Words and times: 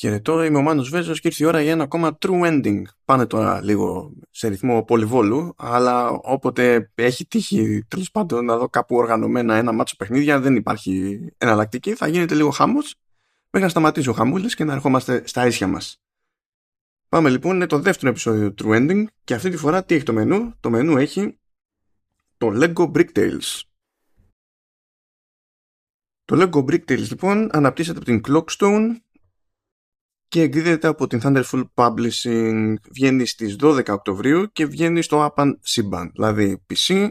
Χαιρετώ, 0.00 0.42
είμαι 0.42 0.58
ο 0.58 0.62
Μάνος 0.62 0.88
Βέζος 0.88 1.20
και 1.20 1.28
ήρθε 1.28 1.44
η 1.44 1.46
ώρα 1.46 1.62
για 1.62 1.72
ένα 1.72 1.82
ακόμα 1.82 2.18
true 2.20 2.42
ending. 2.42 2.82
Πάνε 3.04 3.26
τώρα 3.26 3.62
λίγο 3.62 4.12
σε 4.30 4.48
ρυθμό 4.48 4.84
πολυβόλου, 4.84 5.54
αλλά 5.56 6.10
όποτε 6.10 6.92
έχει 6.94 7.26
τύχει 7.26 7.84
τέλος 7.88 8.10
πάντων 8.10 8.44
να 8.44 8.56
δω 8.56 8.68
κάπου 8.68 8.96
οργανωμένα 8.96 9.56
ένα 9.56 9.72
μάτσο 9.72 9.96
παιχνίδια, 9.96 10.40
δεν 10.40 10.56
υπάρχει 10.56 11.18
εναλλακτική, 11.38 11.94
θα 11.94 12.06
γίνεται 12.06 12.34
λίγο 12.34 12.50
χάμος 12.50 12.94
μέχρι 13.50 13.60
να 13.60 13.68
σταματήσει 13.68 14.08
ο 14.08 14.12
χαμούλης 14.12 14.54
και 14.54 14.64
να 14.64 14.72
ερχόμαστε 14.72 15.26
στα 15.26 15.46
ίσια 15.46 15.66
μας. 15.66 16.00
Πάμε 17.08 17.28
λοιπόν, 17.28 17.54
είναι 17.54 17.66
το 17.66 17.78
δεύτερο 17.78 18.10
επεισόδιο 18.10 18.54
True 18.58 18.76
Ending 18.76 19.04
και 19.24 19.34
αυτή 19.34 19.50
τη 19.50 19.56
φορά 19.56 19.84
τι 19.84 19.94
έχει 19.94 20.04
το 20.04 20.12
μενού; 20.12 20.54
Το 20.60 20.70
μενού 20.70 20.96
έχει 20.96 21.38
το 22.36 22.48
Lego 22.54 22.92
Brick 22.92 23.08
Tales. 23.14 23.62
Το 26.24 26.36
Lego 26.42 26.64
Brick 26.64 26.84
Tales 26.84 27.08
λοιπόν 27.08 27.48
αναπτύσσεται 27.52 27.98
από 27.98 28.06
την 28.06 28.20
Clockstone 28.28 28.86
και 30.28 30.42
εκδίδεται 30.42 30.86
από 30.86 31.06
την 31.06 31.20
Thunderful 31.22 31.64
Publishing. 31.74 32.74
Βγαίνει 32.90 33.26
στις 33.26 33.56
12 33.60 33.88
Οκτωβρίου 33.88 34.52
και 34.52 34.66
βγαίνει 34.66 35.02
στο 35.02 35.32
Apan 35.34 35.52
Siban, 35.66 36.10
δηλαδή 36.12 36.64
PC, 36.74 37.08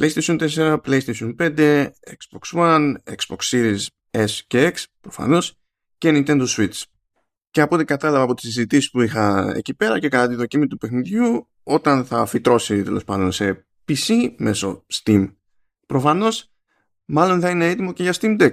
PlayStation 0.00 0.48
4, 0.48 0.76
PlayStation 0.86 1.34
5, 1.38 1.88
Xbox 1.88 2.58
One, 2.58 2.94
Xbox 3.04 3.36
Series 3.50 3.86
S 4.10 4.40
και 4.46 4.72
X 4.74 4.84
προφανώς 5.00 5.58
και 5.98 6.10
Nintendo 6.12 6.46
Switch. 6.46 6.82
Και 7.50 7.60
από 7.60 7.74
ό,τι 7.74 7.84
κατάλαβα 7.84 8.22
από 8.24 8.34
τις 8.34 8.44
συζητήσεις 8.44 8.90
που 8.90 9.02
είχα 9.02 9.52
εκεί 9.56 9.74
πέρα 9.74 9.98
και 9.98 10.08
κατά 10.08 10.28
τη 10.28 10.34
δοκίμη 10.34 10.66
του 10.66 10.76
παιχνιδιού, 10.76 11.48
όταν 11.62 12.04
θα 12.04 12.26
φυτρώσει 12.26 12.82
τέλος 12.82 13.04
πάντων 13.04 13.32
σε 13.32 13.66
PC 13.88 14.34
μέσω 14.36 14.86
Steam, 14.92 15.32
προφανώς 15.86 16.52
μάλλον 17.04 17.40
θα 17.40 17.50
είναι 17.50 17.68
έτοιμο 17.68 17.92
και 17.92 18.02
για 18.02 18.14
Steam 18.20 18.40
Deck 18.40 18.52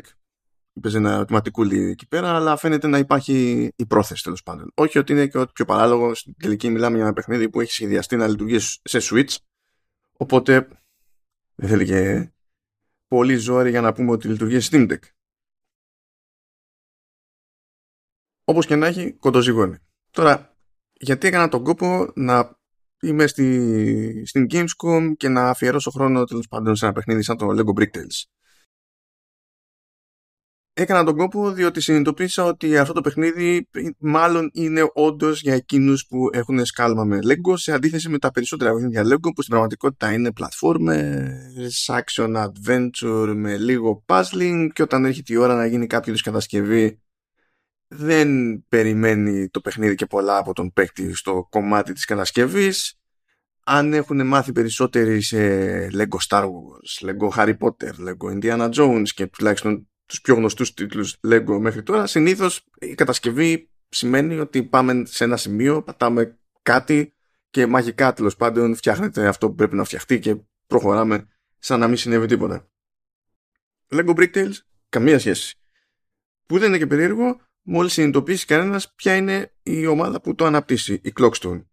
παίζει 0.81 0.97
ένα 0.97 1.11
ερωτηματικούλι 1.11 1.89
εκεί 1.89 2.07
πέρα, 2.07 2.35
αλλά 2.35 2.57
φαίνεται 2.57 2.87
να 2.87 2.97
υπάρχει 2.97 3.67
η 3.75 3.85
πρόθεση 3.85 4.23
τέλος 4.23 4.43
πάντων. 4.43 4.71
Όχι 4.75 4.97
ότι 4.97 5.11
είναι 5.11 5.27
και 5.27 5.37
ό,τι 5.37 5.51
πιο 5.51 5.65
παράλογο. 5.65 6.15
Στην 6.15 6.35
τελική 6.37 6.69
μιλάμε 6.69 6.95
για 6.95 7.05
ένα 7.05 7.13
παιχνίδι 7.13 7.49
που 7.49 7.61
έχει 7.61 7.71
σχεδιαστεί 7.71 8.15
να 8.15 8.27
λειτουργήσει 8.27 8.79
σε 8.83 8.99
Switch. 9.01 9.35
Οπότε 10.17 10.67
δεν 11.55 11.69
θέλει 11.69 11.85
και 11.85 12.31
πολύ 13.07 13.35
ζόρι 13.35 13.69
για 13.69 13.81
να 13.81 13.93
πούμε 13.93 14.11
ότι 14.11 14.27
λειτουργεί 14.27 14.59
σε 14.59 14.69
Steam 14.71 14.91
Deck. 14.91 15.01
Όπως 18.43 18.65
και 18.65 18.75
να 18.75 18.87
έχει, 18.87 19.13
κοντοζυγώνει. 19.13 19.77
Τώρα, 20.11 20.57
γιατί 20.93 21.27
έκανα 21.27 21.47
τον 21.47 21.63
κόπο 21.63 22.11
να 22.15 22.57
είμαι 23.01 23.27
στη, 23.27 24.25
στην 24.25 24.47
Gamescom 24.49 25.11
και 25.17 25.29
να 25.29 25.49
αφιερώσω 25.49 25.91
χρόνο 25.91 26.23
τέλος 26.23 26.47
πάντων 26.47 26.75
σε 26.75 26.85
ένα 26.85 26.93
παιχνίδι 26.93 27.21
σαν 27.23 27.37
το 27.37 27.47
Lego 27.49 27.79
Brick 27.79 27.97
Tales 27.97 28.38
έκανα 30.81 31.03
τον 31.03 31.15
κόπο 31.17 31.51
διότι 31.51 31.81
συνειδητοποίησα 31.81 32.43
ότι 32.43 32.77
αυτό 32.77 32.93
το 32.93 33.01
παιχνίδι 33.01 33.67
μάλλον 33.97 34.49
είναι 34.53 34.89
όντως 34.93 35.41
για 35.41 35.53
εκείνους 35.53 36.05
που 36.07 36.29
έχουν 36.31 36.65
σκάλμα 36.65 37.03
με 37.03 37.19
Lego 37.23 37.53
σε 37.53 37.71
αντίθεση 37.71 38.09
με 38.09 38.19
τα 38.19 38.31
περισσότερα 38.31 38.73
παιχνίδια 38.73 39.03
Lego 39.03 39.29
που 39.35 39.41
στην 39.41 39.47
πραγματικότητα 39.47 40.13
είναι 40.13 40.31
platformers, 40.39 41.99
action 41.99 42.45
adventure 42.45 43.33
με 43.35 43.57
λίγο 43.57 44.03
puzzling 44.05 44.67
και 44.73 44.81
όταν 44.81 45.05
έρχεται 45.05 45.33
η 45.33 45.35
ώρα 45.35 45.55
να 45.55 45.65
γίνει 45.65 45.87
κάποιο 45.87 46.13
κατασκευή 46.23 46.99
δεν 47.87 48.29
περιμένει 48.69 49.49
το 49.49 49.61
παιχνίδι 49.61 49.95
και 49.95 50.05
πολλά 50.05 50.37
από 50.37 50.53
τον 50.53 50.73
παίκτη 50.73 51.15
στο 51.15 51.47
κομμάτι 51.49 51.93
της 51.93 52.05
κατασκευής. 52.05 52.93
Αν 53.63 53.93
έχουν 53.93 54.27
μάθει 54.27 54.51
περισσότεροι 54.51 55.21
σε 55.21 55.37
Lego 55.93 56.17
Star 56.29 56.43
Wars, 56.43 57.07
Lego 57.07 57.29
Harry 57.37 57.57
Potter, 57.57 57.91
Lego 58.07 58.39
Indiana 58.39 58.69
Jones 58.73 59.07
και 59.13 59.27
τουλάχιστον 59.27 59.88
τους 60.09 60.21
πιο 60.21 60.35
γνωστούς 60.35 60.73
τίτλους 60.73 61.17
Lego 61.27 61.57
μέχρι 61.59 61.83
τώρα, 61.83 62.07
συνήθως 62.07 62.65
η 62.79 62.95
κατασκευή 62.95 63.69
σημαίνει 63.89 64.39
ότι 64.39 64.63
πάμε 64.63 65.03
σε 65.05 65.23
ένα 65.23 65.37
σημείο, 65.37 65.83
πατάμε 65.83 66.39
κάτι 66.61 67.13
και 67.49 67.65
μαγικά 67.65 68.13
τέλος 68.13 68.35
πάντων 68.35 68.75
φτιάχνεται 68.75 69.27
αυτό 69.27 69.47
που 69.47 69.55
πρέπει 69.55 69.75
να 69.75 69.83
φτιαχτεί 69.83 70.19
και 70.19 70.35
προχωράμε 70.67 71.27
σαν 71.59 71.79
να 71.79 71.87
μην 71.87 71.97
συνέβη 71.97 72.25
τίποτα. 72.25 72.69
Lego 73.89 74.15
Brick 74.15 74.33
Tales, 74.33 74.53
καμία 74.89 75.19
σχέση. 75.19 75.57
Που 76.45 76.59
δεν 76.59 76.67
είναι 76.67 76.77
και 76.77 76.87
περίεργο, 76.87 77.41
μόλις 77.61 77.93
συνειδητοποιήσει 77.93 78.45
κανένας 78.45 78.93
ποια 78.93 79.15
είναι 79.15 79.53
η 79.63 79.85
ομάδα 79.85 80.21
που 80.21 80.35
το 80.35 80.45
αναπτύσσει, 80.45 80.93
η 81.03 81.13
Clockstone. 81.19 81.63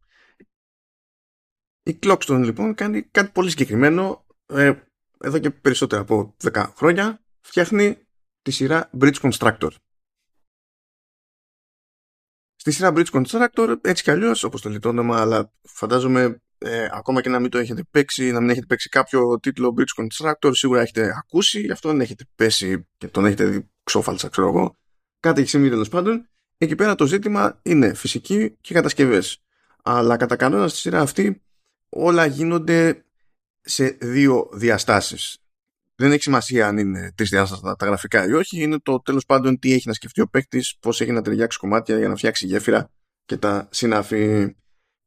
Η 1.82 1.98
Clockstone 2.02 2.40
λοιπόν 2.44 2.74
κάνει 2.74 3.02
κάτι 3.02 3.30
πολύ 3.32 3.50
συγκεκριμένο, 3.50 4.26
ε, 4.46 4.72
εδώ 5.20 5.38
και 5.38 5.50
περισσότερα 5.50 6.02
από 6.02 6.36
10 6.42 6.72
χρόνια, 6.76 7.24
φτιάχνει 7.40 8.05
τη 8.46 8.52
σειρά 8.52 8.90
Bridge 9.00 9.14
Constructor. 9.20 9.70
Στη 12.56 12.70
σειρά 12.70 12.92
Bridge 12.96 13.10
Constructor, 13.10 13.76
έτσι 13.82 14.02
κι 14.02 14.10
αλλιώς, 14.10 14.44
όπως 14.44 14.60
το 14.60 14.68
λέει 14.68 14.78
το 14.78 14.88
όνομα, 14.88 15.20
αλλά 15.20 15.52
φαντάζομαι 15.62 16.42
ε, 16.58 16.88
ακόμα 16.92 17.20
και 17.20 17.28
να 17.28 17.40
μην 17.40 17.50
το 17.50 17.58
έχετε 17.58 17.82
παίξει, 17.90 18.30
να 18.30 18.40
μην 18.40 18.50
έχετε 18.50 18.66
παίξει 18.66 18.88
κάποιο 18.88 19.38
τίτλο 19.40 19.74
Bridge 19.78 20.02
Constructor, 20.02 20.50
σίγουρα 20.54 20.80
έχετε 20.80 21.14
ακούσει, 21.18 21.60
γι' 21.60 21.72
αυτό 21.72 21.88
δεν 21.88 22.00
έχετε 22.00 22.24
πέσει 22.34 22.88
και 22.96 23.08
τον 23.08 23.26
έχετε 23.26 23.44
δει 23.44 23.70
ξόφαλσα, 23.82 24.28
ξέρω 24.28 24.48
εγώ. 24.48 24.76
Κάτι 25.20 25.40
έχει 25.40 25.50
συμβεί 25.50 25.68
τέλος 25.68 25.88
πάντων. 25.88 26.28
Εκεί 26.58 26.74
πέρα 26.74 26.94
το 26.94 27.06
ζήτημα 27.06 27.60
είναι 27.62 27.94
φυσική 27.94 28.56
και 28.60 28.74
κατασκευές. 28.74 29.42
Αλλά 29.82 30.16
κατά 30.16 30.36
κανόνα 30.36 30.68
στη 30.68 30.78
σειρά 30.78 31.00
αυτή 31.00 31.42
όλα 31.88 32.26
γίνονται 32.26 33.04
σε 33.60 33.88
δύο 33.88 34.48
διαστάσεις 34.52 35.45
δεν 35.96 36.12
έχει 36.12 36.22
σημασία 36.22 36.68
αν 36.68 36.78
είναι 36.78 37.12
τρισδιάστατα 37.14 37.76
τα 37.76 37.86
γραφικά 37.86 38.26
ή 38.26 38.32
όχι. 38.32 38.62
Είναι 38.62 38.78
το 38.78 39.00
τέλος 39.00 39.24
πάντων 39.24 39.58
τι 39.58 39.72
έχει 39.72 39.88
να 39.88 39.92
σκεφτεί 39.92 40.20
ο 40.20 40.28
παίκτης, 40.28 40.76
πώς 40.80 41.00
έχει 41.00 41.12
να 41.12 41.22
ταιριάξει 41.22 41.58
κομμάτια 41.58 41.98
για 41.98 42.08
να 42.08 42.16
φτιάξει 42.16 42.46
γέφυρα 42.46 42.90
και 43.24 43.36
τα 43.36 43.68
συνάφη. 43.70 44.54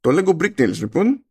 Το 0.00 0.10
Lego 0.10 0.36
Brick 0.36 0.54
Tales 0.60 0.76
λοιπόν 0.78 1.24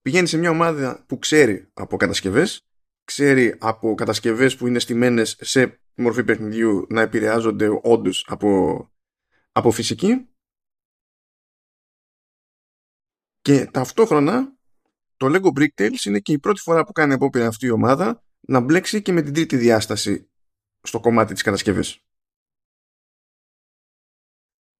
πηγαίνει 0.00 0.26
σε 0.26 0.36
μια 0.36 0.50
ομάδα 0.50 1.04
που 1.06 1.18
ξέρει 1.18 1.70
από 1.74 1.96
κατασκευές, 1.96 2.66
ξέρει 3.04 3.56
από 3.58 3.94
κατασκευές 3.94 4.56
που 4.56 4.66
είναι 4.66 4.78
στημένες 4.78 5.36
σε 5.40 5.80
μορφή 5.94 6.24
παιχνιδιού 6.24 6.86
να 6.88 7.00
επηρεάζονται 7.00 7.68
όντως 7.82 8.24
από, 8.28 8.92
από 9.52 9.70
φυσική 9.70 10.28
και 13.40 13.66
ταυτόχρονα 13.66 14.57
το 15.18 15.26
Lego 15.30 15.58
Brick 15.58 15.80
Tales 15.80 16.04
είναι 16.04 16.18
και 16.18 16.32
η 16.32 16.38
πρώτη 16.38 16.60
φορά 16.60 16.84
που 16.84 16.92
κάνει 16.92 17.12
απόπειρα 17.12 17.46
αυτή 17.46 17.66
η 17.66 17.70
ομάδα 17.70 18.22
να 18.40 18.60
μπλέξει 18.60 19.02
και 19.02 19.12
με 19.12 19.22
την 19.22 19.32
τρίτη 19.32 19.56
διάσταση 19.56 20.30
στο 20.82 21.00
κομμάτι 21.00 21.32
της 21.32 21.42
κατασκευής. 21.42 21.98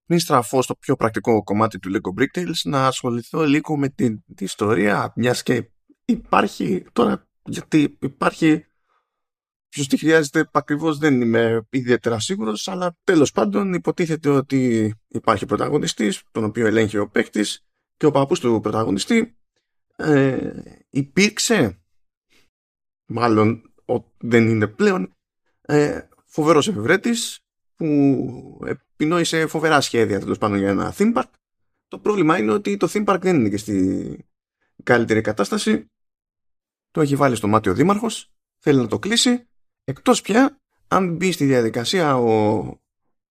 Πριν 0.05 0.19
στραφώ 0.19 0.61
στο 0.61 0.75
πιο 0.75 0.95
πρακτικό 0.95 1.43
κομμάτι 1.43 1.79
του 1.79 1.91
Lego 1.91 2.21
Brick 2.21 2.39
Tales 2.39 2.61
να 2.63 2.87
ασχοληθώ 2.87 3.43
λίγο 3.45 3.77
με 3.77 3.89
την, 3.89 4.23
την 4.35 4.45
ιστορία 4.45 5.13
μιας 5.15 5.43
και 5.43 5.69
υπάρχει 6.05 6.85
τώρα 6.93 7.27
γιατί 7.43 7.97
υπάρχει 8.01 8.63
Ποιος 9.69 9.87
τι 9.87 9.97
χρειάζεται 9.97 10.49
ακριβώς 10.51 10.97
δεν 10.97 11.21
είμαι 11.21 11.67
ιδιαίτερα 11.69 12.19
σίγουρος, 12.19 12.67
αλλά 12.67 12.97
τέλος 13.03 13.31
πάντων 13.31 13.73
υποτίθεται 13.73 14.29
ότι 14.29 14.93
υπάρχει 15.07 15.45
πρωταγωνιστής, 15.45 16.23
τον 16.31 16.43
οποίο 16.43 16.67
ελέγχει 16.67 16.97
ο 16.97 17.09
παίκτης, 17.09 17.65
και 17.97 18.05
ο 18.05 18.11
παππούς 18.11 18.39
του 18.39 18.59
πρωταγωνιστή 18.61 19.38
ε, 19.99 20.63
υπήρξε 20.89 21.79
μάλλον 23.05 23.73
ο, 23.85 24.03
δεν 24.17 24.47
είναι 24.47 24.67
πλέον 24.67 25.15
ε, 25.61 25.99
φοβερός 26.25 26.67
εφευρέτης 26.67 27.39
που 27.75 28.59
επινόησε 28.65 29.47
φοβερά 29.47 29.81
σχέδια 29.81 30.19
τέλος 30.19 30.37
πάντων 30.37 30.57
για 30.57 30.69
ένα 30.69 30.93
theme 30.97 31.13
park. 31.13 31.29
Το 31.87 31.99
πρόβλημα 31.99 32.37
είναι 32.37 32.51
ότι 32.51 32.77
το 32.77 32.87
theme 32.91 33.05
park 33.05 33.19
δεν 33.21 33.35
είναι 33.35 33.49
και 33.49 33.57
στη 33.57 34.17
καλύτερη 34.83 35.21
κατάσταση. 35.21 35.85
Το 36.91 37.01
έχει 37.01 37.15
βάλει 37.15 37.35
στο 37.35 37.47
μάτι 37.47 37.69
ο 37.69 37.73
δήμαρχος 37.73 38.31
θέλει 38.57 38.79
να 38.79 38.87
το 38.87 38.99
κλείσει. 38.99 39.47
Εκτός 39.83 40.21
πια 40.21 40.61
αν 40.87 41.15
μπει 41.15 41.31
στη 41.31 41.45
διαδικασία 41.45 42.17
ο, 42.17 42.59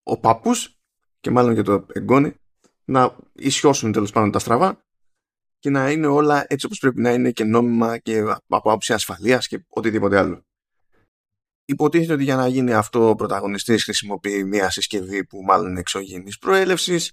ο 0.03 0.19
παππούς 0.21 0.79
και 1.21 1.31
μάλλον 1.31 1.55
και 1.55 1.63
το 1.63 1.87
εγγόνι 1.93 2.35
να 2.85 3.17
ισιώσουν 3.33 3.93
τέλος 3.93 4.13
πάντων 4.13 4.31
τα 4.31 4.39
στραβά 4.39 4.87
και 5.59 5.71
να 5.71 5.91
είναι 5.91 6.07
όλα 6.07 6.45
έτσι 6.49 6.67
όπως 6.67 6.79
πρέπει 6.79 7.01
να 7.01 7.13
είναι 7.13 7.31
και 7.31 7.45
νόμιμα 7.45 7.99
και 7.99 8.19
από 8.19 8.71
άποψη 8.71 8.93
ασφαλείας 8.93 9.47
και 9.47 9.65
οτιδήποτε 9.69 10.19
άλλο. 10.19 10.43
Υποτίθεται 11.65 12.13
ότι 12.13 12.23
για 12.23 12.37
να 12.37 12.49
γίνει 12.49 12.73
αυτό 12.73 13.09
ο 13.09 13.15
πρωταγωνιστής 13.15 13.85
χρησιμοποιεί 13.85 14.45
μια 14.45 14.71
συσκευή 14.71 15.25
που 15.25 15.43
μάλλον 15.43 15.71
είναι 15.71 15.81
εξωγήινης 15.81 16.39
προέλευσης 16.39 17.13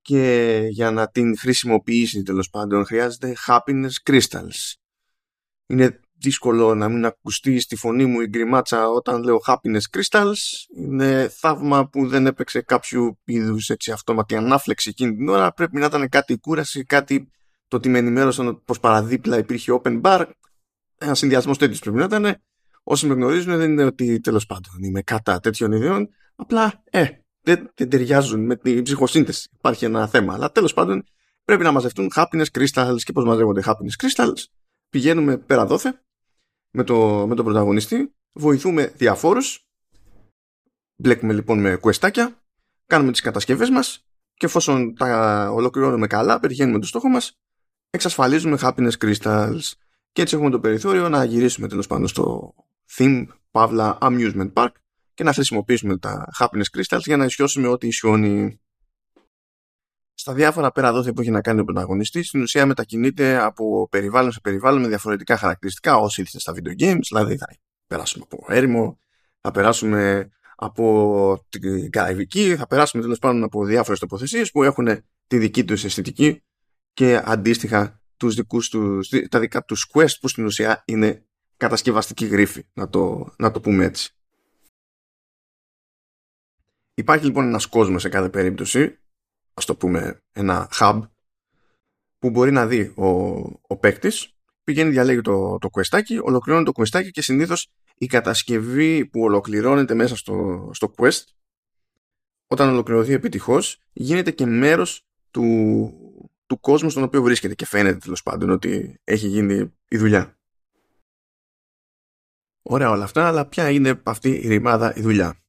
και 0.00 0.60
για 0.70 0.90
να 0.90 1.08
την 1.08 1.38
χρησιμοποιήσει 1.38 2.22
τέλος 2.22 2.50
πάντων 2.50 2.84
χρειάζεται 2.84 3.36
happiness 3.46 4.10
crystals. 4.10 4.74
Είναι 5.66 6.00
δύσκολο 6.20 6.74
να 6.74 6.88
μην 6.88 7.04
ακουστεί 7.04 7.60
στη 7.60 7.76
φωνή 7.76 8.04
μου 8.04 8.20
η 8.20 8.26
γκριμάτσα 8.26 8.88
όταν 8.88 9.22
λέω 9.22 9.40
happiness 9.46 9.98
crystals. 9.98 10.36
Είναι 10.76 11.28
θαύμα 11.28 11.88
που 11.88 12.08
δεν 12.08 12.26
έπαιξε 12.26 12.60
κάποιο 12.60 13.18
είδους 13.24 13.70
αυτόματη 13.92 14.36
ανάφλεξη 14.36 14.88
εκείνη 14.88 15.16
την 15.16 15.28
ώρα. 15.28 15.52
Πρέπει 15.52 15.78
να 15.78 15.86
ήταν 15.86 16.08
κάτι 16.08 16.38
κούραση, 16.38 16.84
κάτι 16.84 17.30
το 17.70 17.76
ότι 17.76 17.88
με 17.88 17.98
ενημέρωσαν 17.98 18.62
πω 18.64 18.74
παραδίπλα 18.80 19.38
υπήρχε 19.38 19.80
open 19.82 20.00
bar. 20.00 20.26
Ένα 20.98 21.14
συνδυασμός 21.14 21.58
τέτοιο 21.58 21.78
πρέπει 21.80 21.96
να 21.96 22.04
ήταν. 22.04 22.36
Όσοι 22.82 23.06
με 23.06 23.14
γνωρίζουν 23.14 23.56
δεν 23.56 23.70
είναι 23.70 23.84
ότι 23.84 24.20
τέλος 24.20 24.46
πάντων 24.46 24.82
είμαι 24.82 25.02
κατά 25.02 25.40
τέτοιων 25.40 25.72
ιδεών. 25.72 26.08
Απλά, 26.36 26.82
ε, 26.90 27.06
δεν, 27.40 27.70
δεν 27.74 27.88
ταιριάζουν 27.88 28.44
με 28.44 28.56
την 28.56 28.82
ψυχοσύνθεση. 28.82 29.48
Υπάρχει 29.52 29.84
ένα 29.84 30.06
θέμα. 30.06 30.34
Αλλά 30.34 30.52
τέλος 30.52 30.74
πάντων 30.74 31.04
πρέπει 31.44 31.62
να 31.62 31.72
μαζευτούν 31.72 32.10
happiness 32.14 32.44
crystals 32.52 32.98
και 33.04 33.12
πώς 33.12 33.24
μαζεύονται 33.24 33.62
happiness 33.64 34.04
crystals; 34.04 34.44
Πηγαίνουμε 34.88 35.38
πέρα 35.38 35.66
δόθε 35.66 36.02
με, 36.70 36.84
το, 36.84 37.26
με 37.26 37.34
τον 37.34 37.44
πρωταγωνιστή, 37.44 38.14
βοηθούμε 38.32 38.92
διαφόρους. 38.96 39.66
Μπλέκουμε 40.96 41.32
λοιπόν 41.32 41.60
με 41.60 41.76
κουεστάκια, 41.76 42.42
κάνουμε 42.86 43.12
τις 43.12 43.20
κατασκευές 43.20 43.70
μας 43.70 44.04
και 44.34 44.46
εφόσον 44.46 44.94
τα 44.94 45.50
ολοκληρώνουμε 45.50 46.06
καλά, 46.06 46.40
πετυχαίνουμε 46.40 46.78
το 46.78 46.86
στόχο 46.86 47.08
μας, 47.08 47.40
εξασφαλίζουμε 47.90 48.58
happiness 48.60 48.92
crystals. 49.00 49.72
Και 50.12 50.22
έτσι 50.22 50.34
έχουμε 50.34 50.50
το 50.50 50.60
περιθώριο 50.60 51.08
να 51.08 51.24
γυρίσουμε 51.24 51.68
τέλος 51.68 51.86
πάντων 51.86 52.08
στο 52.08 52.54
theme, 52.96 53.26
παύλα, 53.50 53.98
amusement 54.00 54.52
park 54.52 54.70
και 55.14 55.24
να 55.24 55.32
χρησιμοποιήσουμε 55.32 55.98
τα 55.98 56.28
happiness 56.38 56.78
crystals 56.78 57.00
για 57.04 57.16
να 57.16 57.24
ισιώσουμε 57.24 57.68
ό,τι 57.68 57.86
ισιώνει 57.86 58.60
στα 60.14 60.34
διάφορα 60.34 60.72
πέρα 60.72 60.92
δόθε 60.92 61.12
που 61.12 61.20
έχει 61.20 61.30
να 61.30 61.40
κάνει 61.40 61.60
ο 61.60 61.64
πρωταγωνιστής, 61.64 62.28
στην 62.28 62.42
ουσία 62.42 62.66
μετακινείται 62.66 63.38
από 63.38 63.88
περιβάλλον 63.88 64.32
σε 64.32 64.40
περιβάλλον 64.40 64.80
με 64.80 64.88
διαφορετικά 64.88 65.36
χαρακτηριστικά 65.36 65.96
όσοι 65.96 66.20
ήρθε 66.20 66.38
στα 66.38 66.52
video 66.56 66.82
games, 66.82 67.00
δηλαδή 67.08 67.36
θα 67.36 67.46
περάσουμε 67.86 68.24
από 68.30 68.44
έρημο, 68.48 68.98
θα 69.40 69.50
περάσουμε 69.50 70.30
από 70.56 71.46
την 71.48 71.90
Καραϊβική, 71.90 72.56
θα 72.56 72.66
περάσουμε 72.66 73.02
τέλος 73.02 73.18
πάντων 73.18 73.42
από 73.42 73.64
διάφορες 73.64 73.98
τοποθεσίες 73.98 74.50
που 74.50 74.62
έχουν 74.62 75.04
τη 75.26 75.38
δική 75.38 75.64
τους 75.64 75.84
αισθητική 75.84 76.42
και 77.00 77.22
αντίστοιχα 77.24 78.02
τους 78.16 78.34
δικούς 78.34 78.68
τους, 78.68 79.08
τα 79.28 79.40
δικά 79.40 79.64
τους 79.64 79.90
quest 79.92 80.18
που 80.20 80.28
στην 80.28 80.44
ουσία 80.44 80.82
είναι 80.86 81.26
κατασκευαστική 81.56 82.26
γρίφη, 82.26 82.64
να 82.72 82.88
το, 82.88 83.34
να 83.38 83.50
το 83.50 83.60
πούμε 83.60 83.84
έτσι. 83.84 84.14
Υπάρχει 86.94 87.24
λοιπόν 87.24 87.46
ένας 87.46 87.66
κόσμος 87.66 88.02
σε 88.02 88.08
κάθε 88.08 88.28
περίπτωση, 88.28 88.98
ας 89.54 89.64
το 89.64 89.76
πούμε 89.76 90.22
ένα 90.32 90.68
hub, 90.78 91.00
που 92.18 92.30
μπορεί 92.30 92.50
να 92.50 92.66
δει 92.66 92.92
ο, 92.96 93.06
ο 93.66 93.76
παίκτης, 93.80 94.34
πηγαίνει 94.64 94.90
διαλέγει 94.90 95.20
το, 95.20 95.58
το 95.58 95.68
questάκι, 95.72 96.20
ολοκληρώνει 96.22 96.64
το 96.64 96.72
questάκι 96.74 97.10
και 97.10 97.22
συνήθως 97.22 97.70
η 97.94 98.06
κατασκευή 98.06 99.06
που 99.06 99.20
ολοκληρώνεται 99.20 99.94
μέσα 99.94 100.16
στο, 100.16 100.70
στο 100.74 100.94
quest, 100.96 101.24
όταν 102.46 102.68
ολοκληρωθεί 102.68 103.12
επιτυχώς, 103.12 103.78
γίνεται 103.92 104.30
και 104.30 104.46
μέρος 104.46 105.04
του, 105.30 105.99
του 106.50 106.60
κόσμου 106.60 106.90
στον 106.90 107.02
οποίο 107.02 107.22
βρίσκεται 107.22 107.54
και 107.54 107.66
φαίνεται 107.66 107.98
τέλος 107.98 108.22
πάντων 108.22 108.50
ότι 108.50 109.00
έχει 109.04 109.26
γίνει 109.26 109.72
η 109.88 109.96
δουλειά. 109.96 110.38
Ωραία 112.62 112.90
όλα 112.90 113.04
αυτά, 113.04 113.26
αλλά 113.26 113.46
ποια 113.46 113.70
είναι 113.70 114.00
αυτή 114.02 114.28
η 114.28 114.48
ρημάδα 114.48 114.94
η 114.96 115.00
δουλειά; 115.00 115.40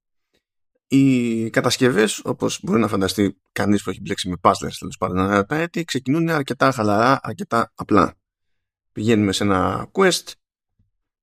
Οι 0.88 1.50
κατασκευές, 1.50 2.22
όπως 2.24 2.60
μπορεί 2.64 2.80
να 2.80 2.88
φανταστεί 2.88 3.42
κανείς 3.52 3.84
που 3.84 3.90
έχει 3.90 4.02
μπλέξει 4.02 4.30
με 4.30 4.36
puzzlers 4.42 4.76
τέλος 4.80 4.98
πάντων 4.98 5.46
τα 5.46 5.56
έτη, 5.56 5.84
ξεκινούν 5.84 6.30
αρκετά 6.30 6.72
χαλαρά, 6.72 7.20
αρκετά 7.22 7.72
απλά. 7.76 8.14
Πηγαίνουμε 8.92 9.32
σε 9.32 9.44
ένα 9.44 9.90
quest, 9.92 10.32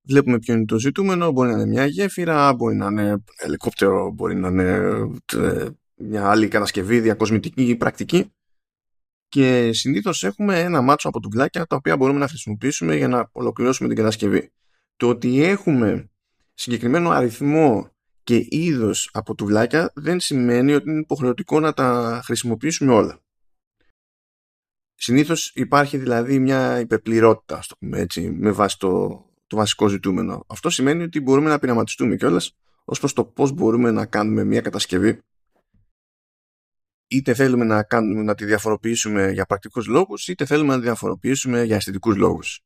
βλέπουμε 0.01 0.39
ποιο 0.39 0.53
είναι 0.53 0.65
το 0.65 0.79
ζητούμενο, 0.79 1.31
μπορεί 1.31 1.49
να 1.49 1.55
είναι 1.55 1.65
μια 1.65 1.85
γέφυρα, 1.85 2.53
μπορεί 2.53 2.75
να 2.75 2.85
είναι 2.85 3.23
ελικόπτερο, 3.37 4.11
μπορεί 4.11 4.35
να 4.35 4.47
είναι 4.47 4.73
ε, 5.33 5.67
μια 5.95 6.29
άλλη 6.29 6.47
κατασκευή 6.47 6.99
διακοσμητική 6.99 7.63
ή 7.63 7.75
πρακτική 7.75 8.33
και 9.29 9.73
συνήθως 9.73 10.23
έχουμε 10.23 10.59
ένα 10.59 10.81
μάτσο 10.81 11.07
από 11.07 11.19
τουβλάκια 11.19 11.65
τα 11.65 11.75
οποία 11.75 11.97
μπορούμε 11.97 12.19
να 12.19 12.27
χρησιμοποιήσουμε 12.27 12.95
για 12.95 13.07
να 13.07 13.29
ολοκληρώσουμε 13.31 13.87
την 13.87 13.97
κατασκευή. 13.97 14.51
Το 14.95 15.09
ότι 15.09 15.43
έχουμε 15.43 16.09
συγκεκριμένο 16.53 17.09
αριθμό 17.09 17.91
και 18.23 18.45
είδος 18.49 19.09
από 19.13 19.35
τουβλάκια 19.35 19.91
δεν 19.95 20.19
σημαίνει 20.19 20.73
ότι 20.73 20.89
είναι 20.89 20.99
υποχρεωτικό 20.99 21.59
να 21.59 21.73
τα 21.73 22.21
χρησιμοποιήσουμε 22.23 22.93
όλα. 22.93 23.19
Συνήθως 24.95 25.51
υπάρχει 25.55 25.97
δηλαδή 25.97 26.39
μια 26.39 26.79
υπερπληρότητα, 26.79 27.61
το 27.67 27.75
πούμε 27.79 27.99
έτσι, 27.99 28.31
με 28.31 28.51
βάση 28.51 28.79
το, 28.79 29.25
το 29.47 29.55
βασικό 29.55 29.87
ζητούμενο. 29.87 30.45
Αυτό 30.47 30.69
σημαίνει 30.69 31.03
ότι 31.03 31.19
μπορούμε 31.19 31.49
να 31.49 31.59
πειραματιστούμε 31.59 32.15
κιόλας 32.15 32.55
ως 32.85 32.99
προς 32.99 33.13
το 33.13 33.25
πώς 33.25 33.51
μπορούμε 33.51 33.91
να 33.91 34.05
κάνουμε 34.05 34.43
μια 34.43 34.61
κατασκευή 34.61 35.21
είτε 37.09 37.33
θέλουμε 37.33 37.65
να, 37.65 37.83
κάνουμε, 37.83 38.23
να 38.23 38.35
τη 38.35 38.45
διαφοροποιήσουμε 38.45 39.31
για 39.31 39.45
πρακτικούς 39.45 39.87
λόγους 39.87 40.27
είτε 40.27 40.45
θέλουμε 40.45 40.73
να 40.73 40.79
τη 40.79 40.85
διαφοροποιήσουμε 40.85 41.63
για 41.63 41.75
αισθητικούς 41.75 42.15
λόγους. 42.15 42.61